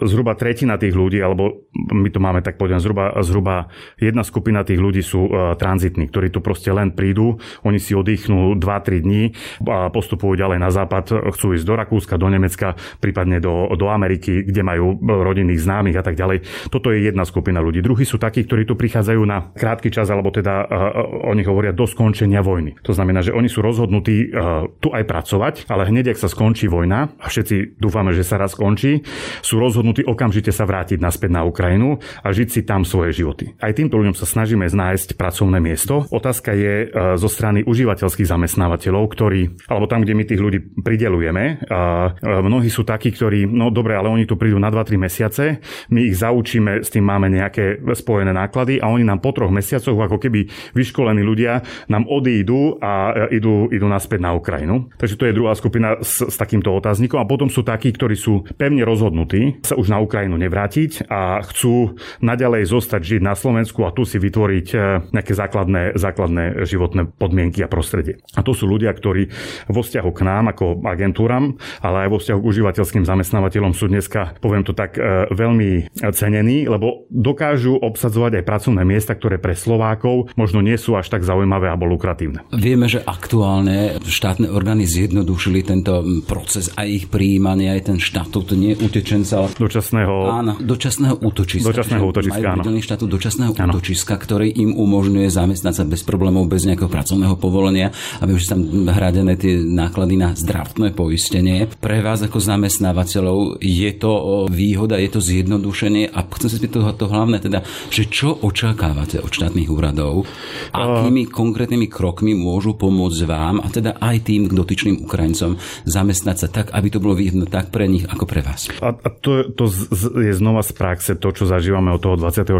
zhruba 0.00 0.34
tretina 0.34 0.80
tých 0.80 0.96
ľudí, 0.96 1.20
alebo 1.20 1.68
my 1.72 2.08
to 2.08 2.18
máme 2.18 2.40
tak 2.40 2.56
povedať, 2.56 2.80
zhruba, 2.82 3.12
zhruba 3.22 3.56
jedna 4.00 4.24
skupina 4.26 4.64
tých 4.64 4.80
ľudí 4.80 5.04
sú 5.04 5.28
uh, 5.28 5.54
tranzitní, 5.54 6.08
ktorí 6.08 6.32
tu 6.32 6.40
proste 6.40 6.72
len 6.72 6.92
prídu, 6.92 7.38
oni 7.62 7.78
si 7.78 7.92
oddychnú 7.92 8.56
2-3 8.58 9.04
dní 9.04 9.22
a 9.68 9.88
postupujú 9.92 10.36
ďalej 10.36 10.58
na 10.58 10.70
západ, 10.72 11.32
chcú 11.32 11.54
ísť 11.54 11.64
do 11.64 11.74
Rakúska, 11.78 12.14
do 12.18 12.28
Nemecka, 12.28 12.74
prípadne 12.98 13.38
do, 13.38 13.70
do 13.78 13.86
Ameriky, 13.88 14.42
kde 14.42 14.62
majú 14.64 14.98
rodinných 15.00 15.62
známych 15.62 15.96
a 16.00 16.04
tak 16.04 16.18
ďalej. 16.18 16.68
Toto 16.72 16.90
je 16.90 17.04
jedna 17.04 17.22
skupina 17.22 17.62
ľudí. 17.62 17.84
Druhí 17.84 18.02
sú 18.02 18.18
takí, 18.18 18.42
ktorí 18.42 18.66
tu 18.66 18.74
prichádzajú 18.74 19.22
na 19.22 19.52
krátky 19.54 19.92
čas, 19.94 20.10
alebo 20.10 20.34
teda 20.34 20.66
uh, 20.66 21.30
oni 21.30 21.46
hovoria 21.46 21.70
do 21.70 21.86
skončenia 21.86 22.40
vojny. 22.40 22.74
To 22.82 22.96
znamená, 22.96 23.22
že 23.22 23.36
oni 23.36 23.46
sú 23.46 23.62
rozhodnutí 23.62 24.32
uh, 24.32 24.66
tu 24.82 24.90
aj 24.90 25.04
pracovať, 25.06 25.54
ale 25.70 25.86
hneď, 25.88 26.16
ak 26.16 26.18
sa 26.18 26.28
skončí 26.32 26.66
vojna, 26.66 27.12
a 27.20 27.26
všetci 27.28 27.78
dúfame, 27.78 28.16
že 28.16 28.26
sa 28.26 28.40
raz 28.40 28.56
skončí, 28.56 29.04
sú 29.44 29.60
rozhodnutí 29.60 29.91
rozhodnutí 29.92 30.08
okamžite 30.08 30.52
sa 30.52 30.64
vrátiť 30.64 30.98
naspäť 31.04 31.30
na 31.36 31.44
Ukrajinu 31.44 32.00
a 32.24 32.28
žiť 32.32 32.48
si 32.48 32.60
tam 32.64 32.88
svoje 32.88 33.12
životy. 33.12 33.52
Aj 33.60 33.76
týmto 33.76 34.00
ľuďom 34.00 34.16
sa 34.16 34.24
snažíme 34.24 34.64
nájsť 34.64 35.20
pracovné 35.20 35.60
miesto. 35.60 36.08
Otázka 36.08 36.56
je 36.56 36.88
e, 36.88 37.16
zo 37.20 37.28
strany 37.28 37.60
užívateľských 37.68 38.24
zamestnávateľov, 38.24 39.04
ktorí, 39.12 39.68
alebo 39.68 39.84
tam, 39.84 40.00
kde 40.00 40.16
my 40.16 40.24
tých 40.24 40.40
ľudí 40.40 40.58
pridelujeme, 40.80 41.68
a 41.68 42.12
e, 42.16 42.40
mnohí 42.40 42.72
sú 42.72 42.88
takí, 42.88 43.12
ktorí, 43.12 43.44
no 43.44 43.68
dobre, 43.68 44.00
ale 44.00 44.08
oni 44.08 44.24
tu 44.24 44.40
prídu 44.40 44.56
na 44.56 44.72
2-3 44.72 44.96
mesiace, 44.96 45.44
my 45.92 46.00
ich 46.08 46.16
zaučíme, 46.16 46.80
s 46.80 46.88
tým 46.88 47.04
máme 47.04 47.28
nejaké 47.28 47.84
spojené 47.92 48.32
náklady 48.32 48.80
a 48.80 48.88
oni 48.88 49.04
nám 49.04 49.20
po 49.20 49.36
troch 49.36 49.52
mesiacoch, 49.52 49.98
ako 49.98 50.16
keby 50.16 50.48
vyškolení 50.72 51.20
ľudia, 51.20 51.60
nám 51.92 52.08
odídu 52.08 52.80
a 52.80 53.12
e, 53.28 53.36
idú, 53.36 53.68
idú 53.68 53.86
naspäť 53.90 54.24
na 54.24 54.32
Ukrajinu. 54.32 54.88
Takže 54.96 55.18
to 55.20 55.28
je 55.28 55.36
druhá 55.36 55.52
skupina 55.52 56.00
s, 56.00 56.24
s 56.24 56.36
takýmto 56.40 56.72
otáznikom. 56.72 57.20
A 57.20 57.28
potom 57.28 57.52
sú 57.52 57.60
takí, 57.60 57.92
ktorí 57.92 58.16
sú 58.16 58.46
pevne 58.56 58.86
rozhodnutí 58.86 59.64
sa 59.72 59.80
už 59.80 59.88
na 59.88 60.04
Ukrajinu 60.04 60.36
nevrátiť 60.36 61.08
a 61.08 61.40
chcú 61.48 61.96
naďalej 62.20 62.68
zostať 62.68 63.00
žiť 63.00 63.20
na 63.24 63.32
Slovensku 63.32 63.88
a 63.88 63.94
tu 63.96 64.04
si 64.04 64.20
vytvoriť 64.20 64.66
e, 64.68 64.76
nejaké 65.16 65.32
základné, 65.32 65.96
základné 65.96 66.68
životné 66.68 67.08
podmienky 67.16 67.64
a 67.64 67.72
prostredie. 67.72 68.20
A 68.36 68.44
to 68.44 68.52
sú 68.52 68.68
ľudia, 68.68 68.92
ktorí 68.92 69.32
vo 69.72 69.80
vzťahu 69.80 70.10
k 70.12 70.20
nám 70.28 70.52
ako 70.52 70.84
agentúram, 70.84 71.56
ale 71.80 72.04
aj 72.04 72.08
vo 72.12 72.18
vzťahu 72.20 72.38
k 72.44 72.48
užívateľským 72.52 73.04
zamestnávateľom 73.08 73.72
sú 73.72 73.88
dneska, 73.88 74.36
poviem 74.44 74.60
to 74.60 74.76
tak, 74.76 75.00
e, 75.00 75.32
veľmi 75.32 75.88
cenení, 76.12 76.68
lebo 76.68 77.08
dokážu 77.08 77.80
obsadzovať 77.80 78.42
aj 78.42 78.44
pracovné 78.44 78.84
miesta, 78.84 79.16
ktoré 79.16 79.40
pre 79.40 79.56
Slovákov 79.56 80.28
možno 80.36 80.60
nie 80.60 80.76
sú 80.76 81.00
až 81.00 81.08
tak 81.08 81.24
zaujímavé 81.24 81.72
alebo 81.72 81.88
lukratívne. 81.88 82.44
Vieme, 82.52 82.92
že 82.92 83.00
aktuálne 83.00 83.96
štátne 84.04 84.52
orgány 84.52 84.84
zjednodušili 84.84 85.64
tento 85.64 86.04
proces 86.28 86.68
a 86.76 86.84
ich 86.84 87.08
príjmanie, 87.08 87.72
aj 87.72 87.88
ten 87.88 87.98
štatút 88.02 88.52
nie 88.52 88.76
utečenca, 88.76 89.46
ale 89.46 89.61
dočasného... 89.62 90.14
Áno, 90.26 90.52
dočasného 90.58 91.22
útočiska. 91.22 91.70
Dočasného 91.70 92.04
útočiska, 92.04 92.46
áno. 92.58 92.62
Majú 92.66 92.82
štátu 92.82 93.04
dočasného 93.06 93.52
áno. 93.54 93.72
útočiska, 93.72 94.14
ktorý 94.18 94.50
im 94.50 94.74
umožňuje 94.74 95.28
zamestnať 95.30 95.74
sa 95.78 95.84
bez 95.86 96.02
problémov, 96.02 96.50
bez 96.50 96.66
nejakého 96.66 96.90
pracovného 96.90 97.38
povolenia, 97.38 97.94
aby 98.18 98.34
už 98.34 98.50
tam 98.50 98.60
hradené 98.90 99.38
tie 99.38 99.62
náklady 99.62 100.14
na 100.18 100.34
zdravotné 100.34 100.90
poistenie. 100.92 101.70
Pre 101.78 101.98
vás 102.02 102.20
ako 102.26 102.42
zamestnávateľov 102.42 103.62
je 103.62 103.90
to 103.94 104.12
výhoda, 104.50 104.98
je 104.98 105.10
to 105.12 105.20
zjednodušenie 105.22 106.10
a 106.10 106.18
chcem 106.26 106.48
sa 106.50 106.56
spýtať 106.58 106.72
to, 106.72 106.80
to 107.04 107.06
hlavné, 107.06 107.38
teda, 107.38 107.62
že 107.92 108.08
čo 108.10 108.34
očakávate 108.34 109.22
od 109.22 109.30
štátnych 109.30 109.70
úradov, 109.70 110.26
akými 110.72 111.28
uh... 111.28 111.30
konkrétnymi 111.30 111.86
krokmi 111.86 112.32
môžu 112.32 112.74
pomôcť 112.74 113.20
vám 113.28 113.60
a 113.62 113.68
teda 113.68 114.00
aj 114.00 114.16
tým 114.26 114.48
dotyčným 114.50 115.04
Ukrajincom 115.04 115.60
zamestnať 115.84 116.36
sa 116.36 116.48
tak, 116.48 116.72
aby 116.72 116.88
to 116.88 116.98
bolo 116.98 117.14
výhodné 117.14 117.46
tak 117.46 117.68
pre 117.68 117.84
nich 117.86 118.08
ako 118.08 118.24
pre 118.24 118.40
vás. 118.40 118.72
A, 118.80 118.96
a 118.96 119.08
to, 119.12 119.51
to 119.54 119.68
z, 119.68 119.88
je 120.12 120.34
znova 120.34 120.64
z 120.64 120.72
praxe 120.74 121.12
to, 121.16 121.28
čo 121.30 121.44
zažívame 121.44 121.92
od 121.92 122.00
toho 122.00 122.16
24. 122.16 122.56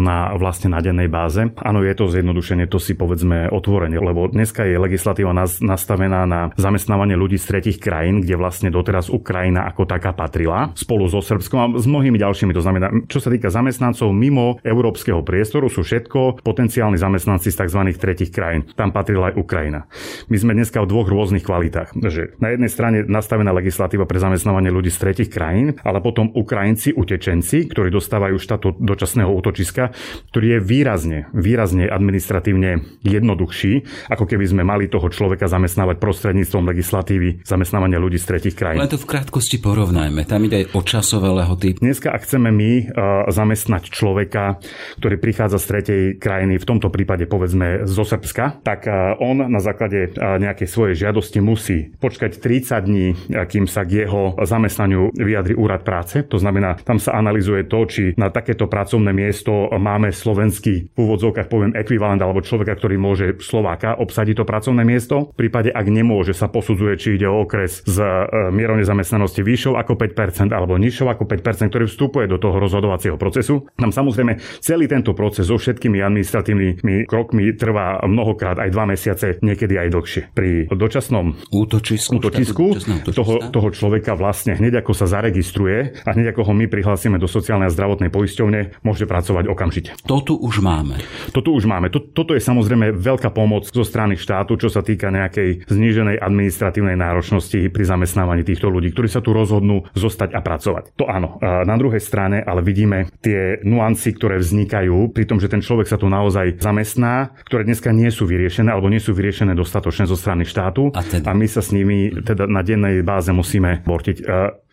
na 0.00 0.32
vlastne 0.36 0.72
na 0.72 0.80
dennej 0.80 1.06
báze. 1.06 1.52
Áno, 1.60 1.84
je 1.84 1.94
to 1.94 2.08
zjednodušenie, 2.08 2.66
to 2.66 2.80
si 2.80 2.96
povedzme 2.96 3.52
otvorene, 3.52 4.00
lebo 4.00 4.26
dneska 4.26 4.64
je 4.64 4.80
legislatíva 4.80 5.36
nastavená 5.60 6.24
na 6.24 6.50
zamestnávanie 6.56 7.14
ľudí 7.14 7.36
z 7.36 7.46
tretich 7.46 7.78
krajín, 7.78 8.24
kde 8.24 8.40
vlastne 8.40 8.68
doteraz 8.72 9.12
Ukrajina 9.12 9.68
ako 9.68 9.84
taká 9.84 10.16
patrila, 10.16 10.72
spolu 10.74 11.06
so 11.06 11.20
Srbskom 11.20 11.58
a 11.60 11.66
s 11.76 11.84
mnohými 11.84 12.16
ďalšími. 12.16 12.52
To 12.56 12.64
znamená, 12.64 12.86
čo 13.06 13.20
sa 13.20 13.28
týka 13.28 13.52
zamestnancov 13.52 14.10
mimo 14.10 14.56
európskeho 14.64 15.20
priestoru, 15.20 15.68
sú 15.68 15.84
všetko 15.84 16.40
potenciálni 16.40 16.96
zamestnanci 16.96 17.52
z 17.52 17.56
tzv. 17.66 17.80
tretich 18.00 18.32
krajín. 18.32 18.64
Tam 18.74 18.90
patrila 18.90 19.30
aj 19.30 19.38
Ukrajina. 19.38 19.84
My 20.32 20.36
sme 20.38 20.56
dneska 20.56 20.80
v 20.80 20.90
dvoch 20.90 21.08
rôznych 21.10 21.44
kvalitách. 21.44 21.98
Že 21.98 22.40
na 22.40 22.54
jednej 22.54 22.70
strane 22.70 22.98
nastavená 23.04 23.52
legislatíva 23.52 24.08
pre 24.08 24.22
zamestnávanie 24.22 24.72
ľudí 24.72 24.88
z 24.88 24.98
tretich 25.02 25.28
krajín, 25.28 25.76
ale 25.84 26.00
potom 26.00 26.29
Ukrajinci, 26.32 26.94
utečenci, 26.94 27.68
ktorí 27.70 27.90
dostávajú 27.92 28.36
štatút 28.38 28.80
dočasného 28.80 29.30
útočiska, 29.30 29.92
ktorý 30.30 30.56
je 30.56 30.58
výrazne, 30.62 31.18
výrazne 31.34 31.86
administratívne 31.90 33.00
jednoduchší, 33.02 33.72
ako 34.10 34.24
keby 34.26 34.44
sme 34.46 34.62
mali 34.62 34.86
toho 34.86 35.10
človeka 35.10 35.50
zamestnávať 35.50 35.96
prostredníctvom 35.98 36.64
legislatívy 36.70 37.42
zamestnávania 37.44 37.98
ľudí 37.98 38.18
z 38.18 38.26
tretich 38.26 38.54
krajín. 38.54 38.82
Len 38.82 38.90
to 38.90 39.00
v 39.00 39.08
krátkosti 39.08 39.58
porovnajme. 39.58 40.24
Tam 40.26 40.42
ide 40.46 40.64
aj 40.64 40.66
o 40.76 40.80
časové 40.84 41.30
lehoty. 41.32 41.78
Dneska, 41.78 42.12
ak 42.12 42.24
chceme 42.26 42.50
my 42.52 42.72
uh, 42.72 42.84
zamestnať 43.30 43.90
človeka, 43.90 44.62
ktorý 44.98 45.16
prichádza 45.18 45.58
z 45.58 45.66
tretej 45.66 46.02
krajiny, 46.18 46.60
v 46.60 46.68
tomto 46.68 46.88
prípade 46.92 47.26
povedzme 47.26 47.88
zo 47.88 48.04
Srbska, 48.04 48.62
tak 48.62 48.86
uh, 48.86 49.16
on 49.18 49.42
na 49.46 49.60
základe 49.62 50.12
uh, 50.12 50.38
nejakej 50.38 50.68
svojej 50.68 50.94
žiadosti 51.06 51.38
musí 51.42 51.92
počkať 51.98 52.38
30 52.38 52.88
dní, 52.88 53.06
kým 53.50 53.66
sa 53.66 53.84
k 53.84 54.06
jeho 54.06 54.36
zamestnaniu 54.42 55.12
vyjadri 55.14 55.54
úrad 55.54 55.82
práce. 55.82 56.19
To 56.28 56.36
znamená, 56.36 56.76
tam 56.82 56.98
sa 56.98 57.16
analizuje 57.16 57.64
to, 57.68 57.86
či 57.86 58.02
na 58.16 58.28
takéto 58.28 58.66
pracovné 58.66 59.14
miesto 59.14 59.70
máme 59.70 60.12
slovenský 60.12 60.90
v 60.90 60.98
úvodzovkách 60.98 61.48
poviem 61.48 61.72
ekvivalent 61.76 62.20
alebo 62.20 62.44
človeka, 62.44 62.76
ktorý 62.76 62.96
môže 63.00 63.26
Slováka 63.40 63.96
obsadiť 63.96 64.42
to 64.42 64.44
pracovné 64.44 64.82
miesto. 64.84 65.32
V 65.34 65.46
prípade, 65.46 65.70
ak 65.72 65.86
nemôže, 65.88 66.32
sa 66.36 66.46
posudzuje, 66.50 66.94
či 66.96 67.08
ide 67.18 67.26
o 67.26 67.42
okres 67.44 67.82
s 67.84 67.96
e, 67.98 68.06
mierou 68.52 68.78
nezamestnanosti 68.78 69.40
vyššou 69.40 69.74
ako 69.80 69.96
5% 69.96 70.52
alebo 70.52 70.76
nižšou 70.76 71.08
ako 71.10 71.24
5%, 71.26 71.70
ktorý 71.72 71.84
vstupuje 71.88 72.26
do 72.30 72.38
toho 72.38 72.56
rozhodovacieho 72.60 73.16
procesu. 73.16 73.66
Tam 73.76 73.90
samozrejme 73.90 74.38
celý 74.62 74.86
tento 74.86 75.12
proces 75.12 75.48
so 75.50 75.56
všetkými 75.58 75.98
administratívnymi 76.02 77.08
krokmi 77.10 77.52
trvá 77.56 78.00
mnohokrát 78.06 78.58
aj 78.60 78.70
dva 78.70 78.84
mesiace, 78.86 79.40
niekedy 79.42 79.76
aj 79.76 79.88
dlhšie. 79.92 80.22
Pri 80.32 80.70
dočasnom 80.70 81.36
útočisku, 81.50 82.18
útočisku 82.20 82.64
toho, 83.12 83.50
toho 83.50 83.68
človeka 83.70 84.14
vlastne 84.14 84.54
hneď 84.56 84.84
ako 84.84 84.92
sa 84.94 85.06
zaregistruje 85.10 86.06
a 86.10 86.18
hneď 86.18 86.34
ako 86.34 86.50
ho 86.50 86.52
my 86.58 86.66
prihlásime 86.66 87.22
do 87.22 87.30
sociálnej 87.30 87.70
a 87.70 87.74
zdravotnej 87.74 88.10
poisťovne, 88.10 88.82
môže 88.82 89.06
pracovať 89.06 89.46
okamžite. 89.46 89.94
To 90.10 90.18
tu 90.18 90.34
už 90.34 90.58
máme. 90.58 90.98
To 91.30 91.38
tu 91.38 91.54
už 91.54 91.70
máme. 91.70 91.86
Toto 91.94 92.34
je 92.34 92.42
samozrejme 92.42 92.98
veľká 92.98 93.30
pomoc 93.30 93.70
zo 93.70 93.86
strany 93.86 94.18
štátu, 94.18 94.58
čo 94.58 94.66
sa 94.66 94.82
týka 94.82 95.14
nejakej 95.14 95.70
zníženej 95.70 96.18
administratívnej 96.18 96.98
náročnosti 96.98 97.70
pri 97.70 97.84
zamestnávaní 97.86 98.42
týchto 98.42 98.66
ľudí, 98.66 98.90
ktorí 98.90 99.06
sa 99.06 99.22
tu 99.22 99.30
rozhodnú 99.30 99.86
zostať 99.94 100.34
a 100.34 100.40
pracovať. 100.42 100.98
To 100.98 101.06
áno. 101.06 101.38
Na 101.40 101.76
druhej 101.78 102.02
strane 102.02 102.42
ale 102.42 102.66
vidíme 102.66 103.06
tie 103.22 103.62
nuancy, 103.62 104.10
ktoré 104.16 104.42
vznikajú 104.42 105.14
pri 105.14 105.24
tom, 105.28 105.38
že 105.38 105.46
ten 105.46 105.62
človek 105.62 105.86
sa 105.86 106.00
tu 106.00 106.10
naozaj 106.10 106.58
zamestná, 106.58 107.36
ktoré 107.46 107.62
dneska 107.62 107.94
nie 107.94 108.10
sú 108.10 108.26
vyriešené 108.26 108.72
alebo 108.72 108.90
nie 108.90 108.98
sú 108.98 109.14
vyriešené 109.14 109.54
dostatočne 109.54 110.08
zo 110.10 110.18
strany 110.18 110.42
štátu 110.42 110.90
a, 110.90 111.04
teda? 111.06 111.30
a 111.30 111.36
my 111.36 111.46
sa 111.46 111.62
s 111.62 111.70
nimi 111.70 112.10
teda 112.10 112.50
na 112.50 112.64
dennej 112.66 113.04
báze 113.06 113.30
musíme 113.30 113.84
bortiť. 113.86 114.16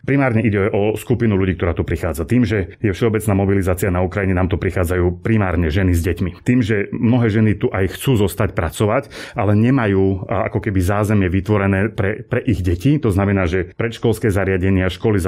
Primárne 0.05 0.39
ide 0.45 0.69
o 0.71 0.95
skupinu 0.95 1.35
ľudí, 1.35 1.59
ktorá 1.59 1.75
tu 1.75 1.83
prichádza. 1.83 2.23
Tým, 2.23 2.47
že 2.47 2.79
je 2.79 2.95
všeobecná 2.95 3.33
mobilizácia 3.35 3.91
na 3.91 3.99
Ukrajine, 3.99 4.37
nám 4.37 4.47
tu 4.47 4.55
prichádzajú 4.55 5.19
primárne 5.19 5.67
ženy 5.67 5.91
s 5.91 6.01
deťmi. 6.01 6.47
Tým, 6.47 6.63
že 6.63 6.87
mnohé 6.95 7.27
ženy 7.27 7.59
tu 7.59 7.67
aj 7.67 7.91
chcú 7.99 8.15
zostať 8.23 8.55
pracovať, 8.55 9.35
ale 9.35 9.53
nemajú 9.59 10.31
ako 10.31 10.63
keby 10.63 10.79
zázemie 10.79 11.27
vytvorené 11.27 11.91
pre, 11.91 12.23
pre 12.23 12.39
ich 12.47 12.63
deti. 12.63 12.95
To 13.03 13.11
znamená, 13.11 13.51
že 13.51 13.75
predškolské 13.75 14.31
zariadenia, 14.31 14.87
školy, 14.87 15.19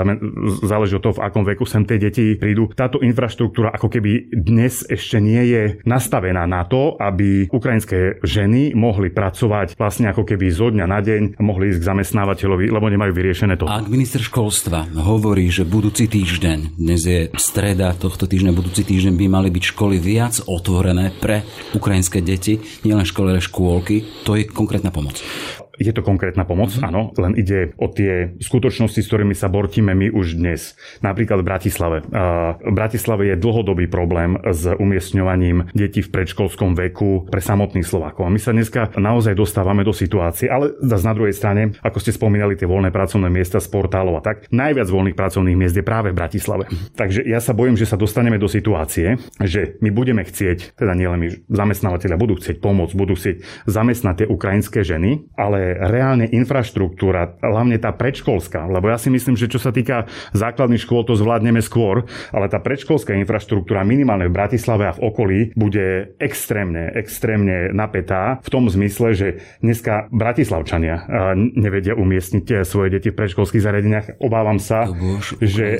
záleží 0.63 0.95
od 0.95 1.03
toho, 1.03 1.19
v 1.19 1.23
akom 1.27 1.43
veku 1.43 1.67
sem 1.67 1.83
tie 1.83 1.99
deti 1.99 2.39
prídu. 2.39 2.71
Táto 2.71 3.03
infraštruktúra 3.03 3.75
ako 3.75 3.91
keby 3.91 4.31
dnes 4.31 4.87
ešte 4.87 5.19
nie 5.19 5.43
je 5.51 5.63
nastavená 5.83 6.47
na 6.47 6.63
to, 6.63 6.95
aby 7.03 7.51
ukrajinské 7.51 8.23
ženy 8.23 8.71
mohli 8.79 9.11
pracovať 9.11 9.75
vlastne 9.75 10.07
ako 10.07 10.23
keby 10.23 10.47
zo 10.47 10.71
dňa 10.71 10.85
na 10.87 11.03
deň, 11.03 11.21
mohli 11.43 11.75
ísť 11.75 11.83
k 11.83 11.89
zamestnávateľovi, 11.91 12.71
lebo 12.71 12.87
nemajú 12.87 13.11
vyriešené 13.11 13.59
to. 13.59 13.67
Ak 13.67 13.91
minister 13.91 14.23
školstva 14.23 14.58
školstva 14.59 14.91
hovorí, 15.07 15.47
že 15.47 15.63
budúci 15.63 16.11
týždeň, 16.11 16.75
dnes 16.75 17.07
je 17.07 17.31
streda 17.39 17.95
tohto 17.95 18.27
týždňa, 18.27 18.51
budúci 18.51 18.83
týždeň 18.83 19.15
by 19.15 19.25
mali 19.31 19.47
byť 19.55 19.63
školy 19.71 20.03
viac 20.03 20.35
otvorené 20.51 21.15
pre 21.15 21.47
ukrajinské 21.71 22.19
deti, 22.19 22.59
nielen 22.83 23.07
školy, 23.07 23.39
ale 23.39 23.39
škôlky. 23.39 24.03
To 24.27 24.35
je 24.35 24.43
konkrétna 24.51 24.91
pomoc. 24.91 25.23
Je 25.79 25.95
to 25.95 26.03
konkrétna 26.03 26.43
pomoc, 26.43 26.75
mm-hmm. 26.75 26.89
áno, 26.91 27.15
len 27.15 27.39
ide 27.39 27.71
o 27.79 27.87
tie 27.87 28.35
skutočnosti, 28.43 28.99
s 28.99 29.07
ktorými 29.07 29.31
sa 29.31 29.47
bortíme 29.47 29.95
my 29.95 30.11
už 30.11 30.35
dnes. 30.35 30.75
Napríklad 30.99 31.39
v 31.39 31.47
Bratislave. 31.47 31.97
V 32.59 32.73
Bratislave 32.75 33.31
je 33.31 33.35
dlhodobý 33.39 33.87
problém 33.87 34.35
s 34.43 34.67
umiestňovaním 34.67 35.71
detí 35.71 36.03
v 36.03 36.11
predškolskom 36.11 36.75
veku 36.75 37.31
pre 37.31 37.39
samotných 37.39 37.87
Slovákov. 37.87 38.27
A 38.27 38.33
my 38.33 38.39
sa 38.43 38.51
dneska 38.51 38.91
naozaj 38.99 39.39
dostávame 39.39 39.87
do 39.87 39.95
situácie, 39.95 40.51
ale 40.51 40.75
zase 40.83 41.07
na 41.07 41.15
druhej 41.15 41.31
strane, 41.31 41.79
ako 41.79 42.03
ste 42.03 42.11
spomínali, 42.11 42.59
tie 42.59 42.67
voľné 42.67 42.91
pracovné 42.91 43.31
miesta 43.31 43.63
z 43.63 43.71
portálov 43.71 44.19
a 44.19 44.21
tak, 44.21 44.51
najviac 44.51 44.91
voľných 44.91 45.15
pracovných 45.15 45.55
miest 45.55 45.79
je 45.79 45.85
práve 45.87 46.11
v 46.11 46.19
Bratislave. 46.19 46.67
Takže 46.99 47.23
ja 47.23 47.39
sa 47.39 47.55
bojím, 47.55 47.79
že 47.79 47.87
sa 47.87 47.95
dostaneme 47.95 48.35
do 48.35 48.51
situácie, 48.51 49.15
že 49.39 49.79
my 49.79 49.95
budeme 49.95 50.27
chcieť, 50.27 50.75
teda 50.75 50.91
nielen 50.91 51.19
my 51.23 51.27
zamestnávateľia 51.47 52.19
budú 52.19 52.35
chcieť 52.35 52.59
pomôcť, 52.59 52.93
budú 52.99 53.15
chcieť 53.15 53.47
zamestnať 53.63 54.25
tie 54.25 54.27
ukrajinské 54.27 54.83
ženy, 54.83 55.29
ale 55.39 55.68
reálne 55.77 56.25
infraštruktúra, 56.29 57.37
hlavne 57.43 57.77
tá 57.77 57.93
predškolská, 57.93 58.65
lebo 58.65 58.89
ja 58.89 58.97
si 58.97 59.13
myslím, 59.13 59.35
že 59.37 59.51
čo 59.51 59.61
sa 59.61 59.69
týka 59.69 60.09
základných 60.33 60.81
škôl, 60.81 61.05
to 61.05 61.17
zvládneme 61.17 61.61
skôr, 61.61 62.07
ale 62.33 62.49
tá 62.49 62.57
predškolská 62.57 63.13
infraštruktúra 63.19 63.85
minimálne 63.85 64.29
v 64.29 64.35
Bratislave 64.35 64.89
a 64.89 64.95
v 64.95 65.03
okolí 65.05 65.39
bude 65.53 66.15
extrémne, 66.17 66.91
extrémne 66.95 67.69
napätá 67.73 68.41
v 68.41 68.49
tom 68.49 68.65
zmysle, 68.69 69.13
že 69.13 69.27
dneska 69.61 70.09
Bratislavčania 70.09 71.05
nevedia 71.35 71.93
umiestniť 71.97 72.45
eh, 72.51 72.57
svoje 72.63 72.97
deti 72.97 73.09
v 73.11 73.17
predškolských 73.19 73.63
zariadeniach. 73.63 74.05
Obávam 74.23 74.57
sa, 74.61 74.87
že, 75.41 75.79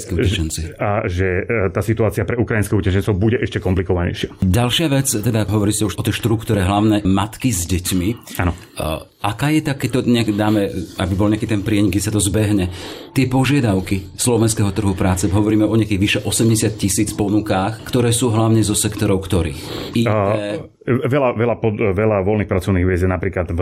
a, 0.77 1.05
že 1.05 1.27
eh, 1.43 1.71
tá 1.71 1.81
situácia 1.83 2.23
pre 2.25 2.35
ukrajinské 2.37 2.73
utečencov 2.75 3.15
bude 3.17 3.37
ešte 3.39 3.61
komplikovanejšia. 3.61 4.39
Ďalšia 4.43 4.87
vec, 4.91 5.07
teda 5.09 5.47
hovorí 5.47 5.71
sa 5.73 5.87
už 5.87 5.99
o 5.99 6.03
tej 6.03 6.15
štruktúre 6.15 6.63
hlavné 6.63 7.05
matky 7.05 7.49
s 7.53 7.65
deťmi. 7.69 8.39
Áno. 8.41 8.53
Aká 9.19 9.51
je 9.51 9.59
tak, 9.59 9.83
keď 9.83 9.89
to 9.99 10.07
nejak 10.07 10.31
dáme, 10.31 10.71
aby 10.95 11.13
bol 11.19 11.27
nejaký 11.27 11.43
ten 11.43 11.59
prienik, 11.59 11.99
keď 11.99 12.03
sa 12.07 12.15
to 12.15 12.23
zbehne, 12.23 12.71
tie 13.11 13.27
požiadavky 13.27 14.15
slovenského 14.15 14.71
trhu 14.71 14.95
práce, 14.95 15.27
hovoríme 15.27 15.67
o 15.67 15.75
nejakých 15.75 15.99
vyše 15.99 16.19
80 16.23 16.79
tisíc 16.79 17.11
ponukách, 17.11 17.83
ktoré 17.83 18.15
sú 18.15 18.31
hlavne 18.31 18.63
zo 18.63 18.79
sektorov 18.79 19.19
ktorých? 19.27 19.59
IT, 19.91 20.07
Veľa, 20.89 21.37
veľa, 21.37 21.55
pod, 21.61 21.77
veľa 21.77 22.25
voľných 22.25 22.49
pracovných 22.49 22.81
miest 22.81 23.05
je 23.05 23.11
napríklad 23.11 23.53
v 23.53 23.61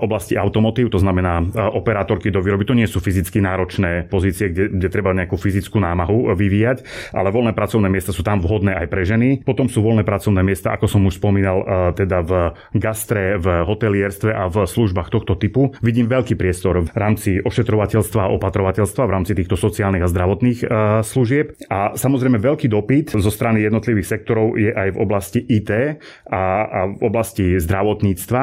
oblasti 0.00 0.32
automotív, 0.40 0.88
to 0.88 0.96
znamená 0.96 1.44
e, 1.44 1.60
operátorky 1.60 2.32
do 2.32 2.40
výroby. 2.40 2.64
To 2.64 2.72
nie 2.72 2.88
sú 2.88 3.04
fyzicky 3.04 3.44
náročné 3.44 4.08
pozície, 4.08 4.48
kde, 4.48 4.72
kde 4.72 4.88
treba 4.88 5.12
nejakú 5.12 5.36
fyzickú 5.36 5.76
námahu 5.76 6.32
vyvíjať, 6.32 7.12
ale 7.12 7.28
voľné 7.28 7.52
pracovné 7.52 7.92
miesta 7.92 8.16
sú 8.16 8.24
tam 8.24 8.40
vhodné 8.40 8.72
aj 8.80 8.86
pre 8.88 9.04
ženy. 9.04 9.44
Potom 9.44 9.68
sú 9.68 9.84
voľné 9.84 10.08
pracovné 10.08 10.40
miesta, 10.40 10.72
ako 10.72 10.88
som 10.88 11.04
už 11.04 11.20
spomínal, 11.20 11.60
e, 11.60 11.66
teda 12.00 12.24
v 12.24 12.32
gastre, 12.80 13.36
v 13.36 13.68
hotelierstve 13.68 14.32
a 14.32 14.48
v 14.48 14.64
službách 14.64 15.12
tohto 15.12 15.36
typu. 15.36 15.76
Vidím 15.84 16.08
veľký 16.08 16.32
priestor 16.40 16.80
v 16.80 16.88
rámci 16.96 17.44
ošetrovateľstva 17.44 18.24
a 18.24 18.32
opatrovateľstva, 18.32 19.04
v 19.04 19.14
rámci 19.20 19.36
týchto 19.36 19.60
sociálnych 19.60 20.00
a 20.00 20.08
zdravotných 20.08 20.58
e, 20.64 20.66
služieb. 21.04 21.60
A 21.68 21.92
samozrejme 21.92 22.40
veľký 22.40 22.72
dopyt 22.72 23.12
zo 23.20 23.28
strany 23.28 23.60
jednotlivých 23.60 24.08
sektorov 24.16 24.56
je 24.56 24.72
aj 24.72 24.96
v 24.96 24.98
oblasti 25.02 25.40
IT 25.44 26.00
a 26.30 26.53
a 26.54 26.78
v 26.94 27.00
oblasti 27.02 27.58
zdravotníctva, 27.58 28.42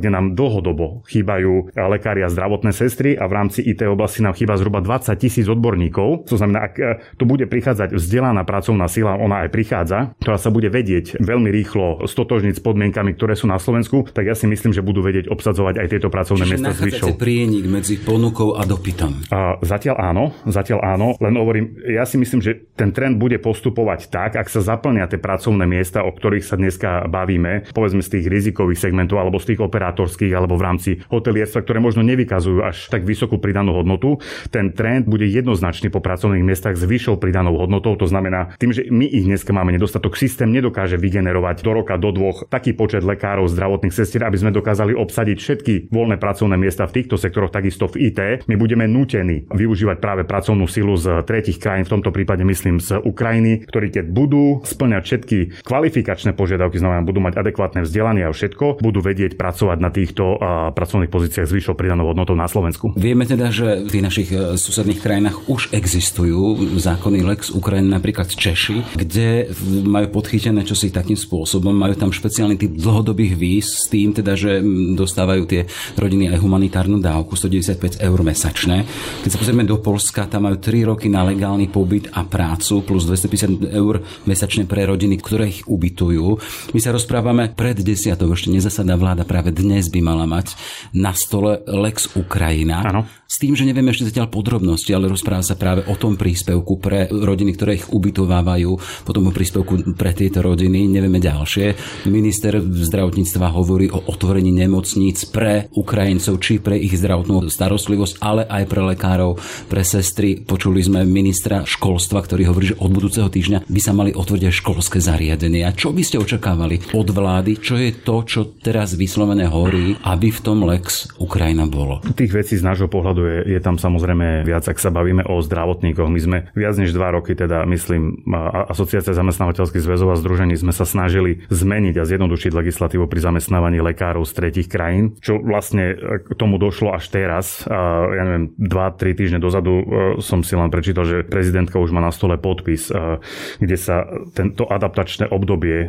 kde 0.00 0.08
nám 0.08 0.32
dlhodobo 0.32 1.04
chýbajú 1.04 1.76
lekári 1.76 2.24
a 2.24 2.32
zdravotné 2.32 2.72
sestry 2.72 3.18
a 3.18 3.28
v 3.28 3.32
rámci 3.36 3.60
IT 3.66 3.84
oblasti 3.84 4.24
nám 4.24 4.32
chýba 4.38 4.56
zhruba 4.56 4.80
20 4.80 5.12
tisíc 5.20 5.46
odborníkov. 5.50 6.30
To 6.30 6.36
znamená, 6.38 6.70
ak 6.70 6.74
e, 6.78 6.82
tu 7.18 7.26
bude 7.26 7.44
prichádzať 7.50 7.92
vzdelaná 7.92 8.46
pracovná 8.46 8.86
sila, 8.86 9.18
ona 9.18 9.44
aj 9.44 9.50
prichádza, 9.52 9.98
ktorá 10.22 10.38
sa 10.38 10.48
bude 10.54 10.70
vedieť 10.70 11.18
veľmi 11.20 11.50
rýchlo 11.50 12.06
stotožniť 12.06 12.54
s 12.56 12.62
podmienkami, 12.62 13.18
ktoré 13.18 13.34
sú 13.34 13.50
na 13.50 13.58
Slovensku, 13.58 14.06
tak 14.14 14.30
ja 14.30 14.36
si 14.38 14.46
myslím, 14.46 14.70
že 14.70 14.84
budú 14.84 15.02
vedieť 15.02 15.26
obsadzovať 15.28 15.74
aj 15.82 15.86
tieto 15.90 16.08
pracovné 16.08 16.46
Čiže 16.46 16.52
miesta 16.54 16.72
zvyšou. 16.72 17.18
prienik 17.18 17.66
medzi 17.66 17.98
ponukou 17.98 18.54
a 18.56 18.62
dopytom. 18.64 19.26
A 19.34 19.58
zatiaľ 19.60 19.96
áno, 19.98 20.24
zatiaľ 20.46 20.80
áno, 20.96 21.18
len 21.18 21.34
hovorím, 21.34 21.74
ja 21.84 22.06
si 22.06 22.16
myslím, 22.16 22.40
že 22.40 22.70
ten 22.78 22.94
trend 22.94 23.18
bude 23.18 23.36
postupovať 23.42 24.08
tak, 24.08 24.38
ak 24.38 24.46
sa 24.46 24.62
zaplnia 24.62 25.10
tie 25.10 25.18
pracovné 25.18 25.66
miesta, 25.66 26.06
o 26.06 26.14
ktorých 26.14 26.46
sa 26.46 26.56
dneska 26.56 27.10
bavíme, 27.10 27.49
najmä 27.50 27.74
povedzme 27.74 28.02
z 28.02 28.10
tých 28.18 28.26
rizikových 28.30 28.78
segmentov 28.78 29.18
alebo 29.18 29.42
z 29.42 29.54
tých 29.54 29.60
operátorských 29.60 30.30
alebo 30.30 30.54
v 30.54 30.62
rámci 30.62 30.90
hotelierstva, 31.10 31.66
ktoré 31.66 31.82
možno 31.82 32.06
nevykazujú 32.06 32.62
až 32.62 32.86
tak 32.86 33.02
vysokú 33.02 33.42
pridanú 33.42 33.74
hodnotu, 33.74 34.22
ten 34.54 34.70
trend 34.70 35.10
bude 35.10 35.26
jednoznačne 35.26 35.90
po 35.90 35.98
pracovných 35.98 36.46
miestach 36.46 36.78
s 36.78 36.86
vyššou 36.86 37.18
pridanou 37.18 37.58
hodnotou. 37.58 37.98
To 37.98 38.06
znamená, 38.06 38.54
tým, 38.62 38.70
že 38.70 38.86
my 38.88 39.06
ich 39.06 39.26
dneska 39.26 39.50
máme 39.50 39.74
nedostatok, 39.74 40.14
systém 40.14 40.54
nedokáže 40.54 40.94
vygenerovať 41.00 41.66
do 41.66 41.72
roka, 41.74 41.98
do 41.98 42.14
dvoch 42.14 42.46
taký 42.46 42.76
počet 42.76 43.02
lekárov, 43.02 43.50
zdravotných 43.50 43.94
sestier, 43.94 44.22
aby 44.22 44.38
sme 44.38 44.54
dokázali 44.54 44.94
obsadiť 44.94 45.38
všetky 45.40 45.74
voľné 45.90 46.20
pracovné 46.20 46.54
miesta 46.54 46.86
v 46.86 47.02
týchto 47.02 47.18
sektoroch, 47.18 47.50
takisto 47.50 47.90
v 47.90 48.12
IT. 48.12 48.46
My 48.46 48.54
budeme 48.54 48.86
nútení 48.86 49.48
využívať 49.50 49.96
práve 49.98 50.22
pracovnú 50.28 50.68
silu 50.68 50.94
z 50.94 51.24
tretich 51.24 51.58
krajín, 51.58 51.88
v 51.88 51.98
tomto 51.98 52.12
prípade 52.12 52.44
myslím 52.44 52.78
z 52.78 53.00
Ukrajiny, 53.00 53.66
ktorí 53.66 53.88
keď 53.90 54.06
budú 54.12 54.60
splňať 54.62 55.02
všetky 55.02 55.38
kvalifikačné 55.64 56.36
požiadavky, 56.36 56.76
znamená 56.76 57.00
budú 57.00 57.24
mať 57.24 57.39
adekvátne 57.40 57.84
vzdelanie 57.84 58.28
a 58.28 58.30
všetko, 58.30 58.80
budú 58.80 59.00
vedieť 59.00 59.34
pracovať 59.34 59.78
na 59.80 59.90
týchto 59.90 60.38
pracovných 60.72 61.12
pozíciách 61.12 61.46
s 61.48 61.52
vyššou 61.52 61.74
pridanou 61.76 62.08
hodnotou 62.08 62.36
na 62.36 62.48
Slovensku. 62.48 62.92
Vieme 62.96 63.24
teda, 63.28 63.52
že 63.52 63.84
v 63.86 63.90
tých 63.90 64.06
našich 64.06 64.28
e, 64.32 64.56
susedných 64.56 65.00
krajinách 65.00 65.46
už 65.46 65.70
existujú 65.70 66.56
zákony 66.78 67.22
Lex 67.22 67.52
Ukrajiny, 67.54 67.90
napríklad 67.92 68.32
Češi, 68.32 68.96
kde 68.96 69.50
majú 69.84 70.20
podchytené 70.20 70.64
čosi 70.66 70.90
takým 70.90 71.16
spôsobom, 71.16 71.70
majú 71.70 71.94
tam 71.94 72.10
špeciálny 72.10 72.56
typ 72.58 72.72
dlhodobých 72.74 73.34
víz 73.38 73.84
s 73.84 73.86
tým 73.86 74.10
teda, 74.16 74.34
že 74.34 74.60
dostávajú 74.98 75.42
tie 75.46 75.64
rodiny 75.96 76.34
aj 76.34 76.42
humanitárnu 76.42 76.98
dávku 76.98 77.38
195 77.38 78.02
eur 78.02 78.18
mesačne. 78.26 78.84
Keď 79.22 79.30
sa 79.30 79.38
pozrieme 79.38 79.64
do 79.68 79.78
Polska, 79.78 80.26
tam 80.26 80.50
majú 80.50 80.58
3 80.58 80.90
roky 80.90 81.06
na 81.06 81.22
legálny 81.22 81.70
pobyt 81.70 82.10
a 82.10 82.26
prácu 82.26 82.82
plus 82.82 83.06
250 83.06 83.70
eur 83.70 84.02
mesačne 84.26 84.66
pre 84.66 84.88
rodiny, 84.88 85.20
ktoré 85.20 85.52
ich 85.52 85.62
ubytujú. 85.68 86.40
My 86.74 86.80
sa 86.82 86.90
rozprávame 86.90 87.19
pred 87.54 87.76
desiatou, 87.80 88.32
ešte 88.32 88.48
nezasadá 88.48 88.96
vláda, 88.96 89.28
práve 89.28 89.52
dnes 89.52 89.92
by 89.92 90.00
mala 90.00 90.24
mať 90.24 90.56
na 90.96 91.12
stole 91.12 91.60
Lex 91.68 92.16
Ukrajina. 92.16 92.80
Ano. 92.80 93.04
S 93.30 93.38
tým, 93.38 93.54
že 93.54 93.62
nevieme 93.62 93.94
ešte 93.94 94.10
zatiaľ 94.10 94.26
podrobnosti, 94.26 94.90
ale 94.90 95.06
rozpráva 95.06 95.46
sa 95.46 95.54
práve 95.54 95.86
o 95.86 95.94
tom 95.94 96.18
príspevku 96.18 96.82
pre 96.82 97.06
rodiny, 97.06 97.54
ktoré 97.54 97.78
ich 97.78 97.86
ubytovávajú, 97.86 99.04
potom 99.06 99.30
o 99.30 99.32
príspevku 99.32 99.94
pre 99.94 100.10
tieto 100.10 100.42
rodiny, 100.42 100.90
nevieme 100.90 101.22
ďalšie. 101.22 101.78
Minister 102.10 102.58
zdravotníctva 102.58 103.54
hovorí 103.54 103.86
o 103.86 104.02
otvorení 104.02 104.50
nemocníc 104.50 105.30
pre 105.30 105.70
Ukrajincov, 105.78 106.42
či 106.42 106.58
pre 106.58 106.74
ich 106.74 106.98
zdravotnú 106.98 107.46
starostlivosť, 107.46 108.18
ale 108.18 108.42
aj 108.50 108.64
pre 108.66 108.82
lekárov, 108.82 109.38
pre 109.70 109.86
sestry. 109.86 110.42
Počuli 110.42 110.82
sme 110.82 111.06
ministra 111.06 111.62
školstva, 111.62 112.26
ktorý 112.26 112.50
hovorí, 112.50 112.74
že 112.74 112.80
od 112.82 112.90
budúceho 112.90 113.30
týždňa 113.30 113.70
by 113.70 113.80
sa 113.84 113.94
mali 113.94 114.10
otvoriť 114.10 114.50
školské 114.50 114.98
zariadenia. 114.98 115.70
Čo 115.70 115.94
by 115.94 116.02
ste 116.02 116.18
očakávali 116.18 116.98
od 116.98 117.09
vlády? 117.10 117.58
Čo 117.60 117.76
je 117.76 117.90
to, 117.94 118.22
čo 118.24 118.40
teraz 118.58 118.94
vyslovené 118.96 119.46
horí, 119.46 119.98
aby 120.06 120.30
v 120.32 120.40
tom 120.40 120.64
Lex 120.64 121.12
Ukrajina 121.18 121.66
bolo? 121.66 122.00
Tých 122.14 122.32
vecí 122.32 122.54
z 122.56 122.64
nášho 122.66 122.86
pohľadu 122.86 123.22
je, 123.26 123.38
je 123.54 123.60
tam 123.60 123.76
samozrejme 123.76 124.46
viac, 124.46 124.66
ak 124.66 124.78
sa 124.78 124.88
bavíme 124.94 125.26
o 125.26 125.38
zdravotníkoch. 125.42 126.08
My 126.08 126.20
sme 126.20 126.38
viac 126.54 126.74
než 126.78 126.94
dva 126.94 127.14
roky, 127.14 127.34
teda 127.34 127.66
myslím, 127.68 128.22
Asociácia 128.70 129.12
zamestnávateľských 129.12 129.82
zväzov 129.84 130.14
a 130.14 130.20
združení 130.20 130.54
sme 130.54 130.72
sa 130.74 130.88
snažili 130.88 131.44
zmeniť 131.50 131.94
a 131.98 132.08
zjednodušiť 132.08 132.52
legislatívu 132.54 133.04
pri 133.10 133.20
zamestnávaní 133.20 133.82
lekárov 133.82 134.24
z 134.24 134.32
tretich 134.32 134.68
krajín, 134.70 135.18
čo 135.18 135.38
vlastne 135.42 135.98
k 136.22 136.32
tomu 136.38 136.56
došlo 136.56 136.94
až 136.94 137.10
teraz. 137.10 137.66
Ja 137.66 138.22
neviem, 138.22 138.54
dva, 138.56 138.94
tri 138.94 139.12
týždne 139.16 139.42
dozadu 139.42 139.74
e, 139.80 139.84
som 140.22 140.44
si 140.44 140.54
len 140.54 140.70
prečítal, 140.70 141.04
že 141.08 141.26
prezidentka 141.26 141.80
už 141.80 141.90
má 141.90 141.98
na 142.04 142.12
stole 142.14 142.36
podpis, 142.36 142.92
e, 142.92 143.18
kde 143.58 143.76
sa 143.76 144.06
tento 144.36 144.68
adaptačné 144.68 145.26
obdobie 145.28 145.88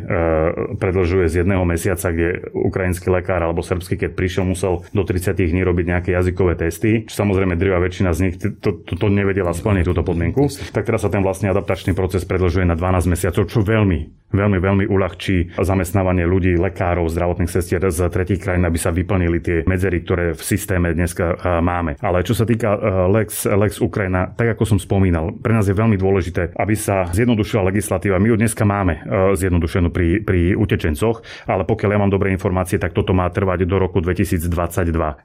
predlžuje 1.12 1.28
z 1.28 1.38
jedného 1.44 1.64
mesiaca, 1.68 2.08
kde 2.08 2.48
ukrajinský 2.56 3.12
lekár 3.12 3.44
alebo 3.44 3.60
srbský, 3.60 4.00
keď 4.00 4.10
prišiel, 4.16 4.48
musel 4.48 4.80
do 4.96 5.04
30 5.04 5.36
dní 5.36 5.60
robiť 5.60 5.84
nejaké 5.92 6.10
jazykové 6.16 6.56
testy, 6.56 7.04
čo 7.04 7.20
samozrejme 7.20 7.60
drvá 7.60 7.84
väčšina 7.84 8.16
z 8.16 8.20
nich 8.24 8.34
to, 8.40 8.80
to, 8.80 8.96
to 8.96 9.06
nevedela 9.12 9.52
splniť 9.52 9.84
túto 9.84 10.00
podmienku, 10.00 10.48
tak 10.72 10.88
teraz 10.88 11.04
sa 11.04 11.12
ten 11.12 11.20
vlastne 11.20 11.52
adaptačný 11.52 11.92
proces 11.92 12.24
predlžuje 12.24 12.64
na 12.64 12.80
12 12.80 13.12
mesiacov, 13.12 13.44
čo 13.44 13.60
veľmi 13.60 14.22
veľmi, 14.32 14.58
veľmi 14.58 14.84
uľahčí 14.88 15.60
zamestnávanie 15.60 16.24
ľudí, 16.24 16.56
lekárov, 16.56 17.06
zdravotných 17.12 17.52
sestier 17.52 17.84
z 17.92 18.08
tretich 18.08 18.40
krajín, 18.40 18.64
aby 18.64 18.78
sa 18.80 18.90
vyplnili 18.90 19.38
tie 19.44 19.56
medzery, 19.68 20.00
ktoré 20.02 20.32
v 20.32 20.42
systéme 20.42 20.96
dneska 20.96 21.60
máme. 21.60 22.00
Ale 22.00 22.24
čo 22.24 22.32
sa 22.32 22.48
týka 22.48 22.72
Lex, 23.12 23.44
Lex 23.44 23.78
Ukrajina, 23.78 24.32
tak 24.32 24.56
ako 24.56 24.64
som 24.64 24.78
spomínal, 24.80 25.36
pre 25.36 25.52
nás 25.52 25.68
je 25.68 25.76
veľmi 25.76 26.00
dôležité, 26.00 26.56
aby 26.56 26.74
sa 26.74 27.12
zjednodušila 27.12 27.68
legislatíva. 27.68 28.16
My 28.16 28.32
ju 28.32 28.36
dneska 28.40 28.64
máme 28.64 29.04
zjednodušenú 29.36 29.92
pri, 29.92 30.24
pri 30.24 30.56
utečencoch, 30.56 31.01
ale 31.50 31.66
pokiaľ 31.66 31.90
ja 31.90 31.98
mám 31.98 32.12
dobré 32.14 32.30
informácie, 32.30 32.78
tak 32.78 32.94
toto 32.94 33.10
má 33.10 33.26
trvať 33.26 33.66
do 33.66 33.76
roku 33.82 33.98
2022. 33.98 34.46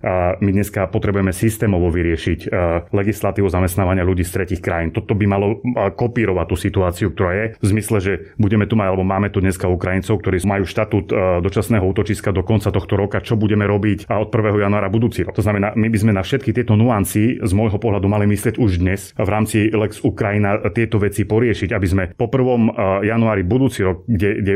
A 0.01 0.41
my 0.41 0.49
dneska 0.49 0.89
potrebujeme 0.89 1.29
systémovo 1.29 1.93
vyriešiť 1.93 2.49
legislatívu 2.89 3.45
zamestnávania 3.45 4.01
ľudí 4.01 4.25
z 4.25 4.31
tretich 4.33 4.61
krajín. 4.63 4.89
Toto 4.89 5.13
by 5.13 5.25
malo 5.29 5.61
kopírovať 5.93 6.45
tú 6.49 6.55
situáciu, 6.57 7.07
ktorá 7.13 7.31
je 7.37 7.45
v 7.61 7.65
zmysle, 7.77 7.97
že 8.01 8.13
budeme 8.41 8.65
tu 8.65 8.73
mať 8.73 8.87
alebo 8.87 9.03
máme 9.03 9.27
tu 9.29 9.43
dneska 9.43 9.67
Ukrajincov, 9.67 10.23
ktorí 10.23 10.39
majú 10.47 10.63
štatút 10.63 11.05
e, 11.11 11.13
dočasného 11.43 11.83
útočiska 11.83 12.31
do 12.31 12.41
konca 12.41 12.71
tohto 12.71 12.95
roka, 12.95 13.19
čo 13.19 13.35
budeme 13.35 13.67
robiť 13.67 14.07
od 14.07 14.31
1. 14.31 14.63
januára 14.63 14.87
budúci 14.87 15.27
rok. 15.27 15.35
To 15.35 15.43
znamená, 15.43 15.75
my 15.75 15.91
by 15.91 15.97
sme 15.99 16.15
na 16.15 16.23
všetky 16.23 16.55
tieto 16.55 16.79
nuancy 16.79 17.43
z 17.43 17.51
môjho 17.51 17.75
pohľadu 17.75 18.07
mali 18.07 18.23
myslieť 18.31 18.55
už 18.55 18.79
dnes 18.79 19.11
v 19.19 19.29
rámci 19.29 19.67
Lex 19.67 19.99
Ukrajina 20.01 20.63
tieto 20.71 21.03
veci 21.03 21.27
poriešiť, 21.27 21.69
aby 21.75 21.87
sme 21.87 22.03
po 22.15 22.31
1. 22.31 22.39
E, 22.39 23.11
januári 23.11 23.43
budúci 23.43 23.83
rok, 23.83 24.07
kde, 24.07 24.29
kde 24.39 24.53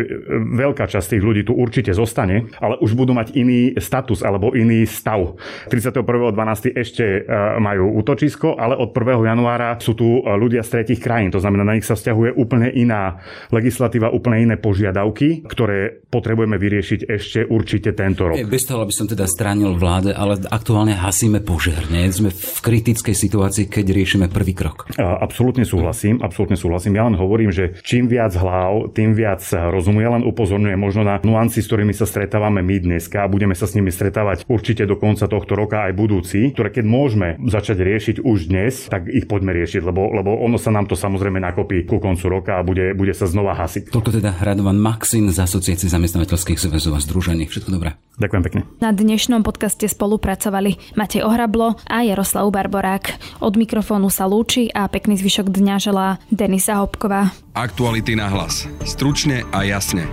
veľká 0.55 0.87
časť 0.87 1.10
tých 1.17 1.23
ľudí 1.23 1.41
tu 1.43 1.53
určite 1.53 1.91
zostane, 1.91 2.47
ale 2.57 2.79
už 2.79 2.95
budú 2.95 3.11
mať 3.11 3.35
iný 3.35 3.75
status 3.77 4.23
alebo 4.23 4.55
iný 4.55 4.87
stav. 4.87 5.35
31.12. 5.67 6.71
ešte 6.75 7.05
e, 7.05 7.19
majú 7.59 7.99
útočisko, 7.99 8.55
ale 8.55 8.79
od 8.79 8.95
1. 8.95 9.31
januára 9.31 9.75
sú 9.79 9.93
tu 9.93 10.23
ľudia 10.23 10.63
z 10.63 10.79
tretich 10.79 10.99
krajín. 11.03 11.33
To 11.35 11.43
znamená, 11.43 11.67
na 11.67 11.75
nich 11.75 11.87
sa 11.87 11.97
vzťahuje 11.97 12.37
úplne 12.37 12.71
iná 12.71 13.19
legislatíva, 13.51 14.13
úplne 14.13 14.47
iné 14.47 14.55
požiadavky, 14.55 15.43
ktoré 15.45 16.07
potrebujeme 16.07 16.55
vyriešiť 16.55 16.99
ešte 17.07 17.39
určite 17.47 17.95
tento 17.95 18.31
rok. 18.31 18.37
Bez 18.47 18.67
toho, 18.67 18.83
aby 18.83 18.93
som 18.93 19.07
teda 19.07 19.27
stránil 19.27 19.75
vláde, 19.75 20.11
ale 20.15 20.39
aktuálne 20.47 20.95
hasíme 20.95 21.39
požiar. 21.43 21.87
Nie? 21.89 22.11
Sme 22.11 22.29
v 22.31 22.59
kritickej 22.61 23.15
situácii, 23.15 23.65
keď 23.67 23.85
riešime 23.91 24.25
prvý 24.27 24.53
krok. 24.53 24.91
Absolútne 24.99 25.63
súhlasím, 25.63 26.19
absolútne 26.19 26.59
súhlasím. 26.59 26.95
Ja 26.99 27.07
len 27.07 27.15
hovorím, 27.15 27.49
že 27.49 27.79
čím 27.81 28.11
viac 28.11 28.35
hlav, 28.35 28.91
tým 28.93 29.15
viac 29.15 29.41
rozumie. 29.71 30.03
len 30.03 30.27
upozorňujem 30.27 30.81
možno 31.01 31.17
na 31.17 31.17
nuancy, 31.25 31.65
s 31.65 31.67
ktorými 31.67 31.97
sa 31.97 32.05
stretávame 32.05 32.61
my 32.61 32.77
dneska 32.77 33.25
a 33.25 33.31
budeme 33.31 33.57
sa 33.57 33.65
s 33.65 33.73
nimi 33.73 33.89
stretávať 33.89 34.45
určite 34.45 34.85
do 34.85 34.93
konca 35.01 35.25
tohto 35.25 35.57
roka 35.57 35.89
aj 35.89 35.97
budúci, 35.97 36.53
ktoré 36.53 36.69
keď 36.69 36.85
môžeme 36.85 37.27
začať 37.41 37.81
riešiť 37.81 38.15
už 38.21 38.53
dnes, 38.53 38.85
tak 38.85 39.09
ich 39.09 39.25
poďme 39.25 39.57
riešiť, 39.57 39.81
lebo, 39.81 40.13
lebo 40.13 40.37
ono 40.37 40.61
sa 40.61 40.69
nám 40.69 40.85
to 40.85 40.93
samozrejme 40.93 41.41
nakopí 41.41 41.89
ku 41.89 41.97
koncu 41.97 42.25
roka 42.29 42.61
a 42.61 42.61
bude, 42.61 42.93
bude 42.93 43.17
sa 43.17 43.25
znova 43.25 43.57
hasiť. 43.57 43.89
Toľko 43.89 44.21
teda 44.21 44.37
Radovan 44.45 44.77
Maxin 44.77 45.25
z 45.33 45.41
Asociácie 45.41 45.89
zamestnávateľských 45.89 46.61
zväzov 46.61 46.93
a 46.93 47.01
združení. 47.01 47.49
Všetko 47.49 47.73
dobré. 47.73 47.97
Ďakujem 48.21 48.43
pekne. 48.45 48.61
Na 48.77 48.93
dnešnom 48.93 49.41
podcaste 49.41 49.89
spolupracovali 49.89 50.93
Matej 50.93 51.25
Ohrablo 51.25 51.81
a 51.89 52.05
Jaroslav 52.05 52.45
Barborák. 52.53 53.17
Od 53.41 53.57
mikrofónu 53.57 54.13
sa 54.13 54.29
lúči 54.29 54.69
a 54.69 54.85
pekný 54.85 55.17
zvyšok 55.17 55.49
dňa 55.49 55.75
želá 55.81 56.21
Denisa 56.29 56.77
Hopková. 56.77 57.33
Aktuality 57.57 58.13
na 58.13 58.29
hlas. 58.29 58.69
Stručne 58.85 59.41
a 59.49 59.65
jasne. 59.65 60.05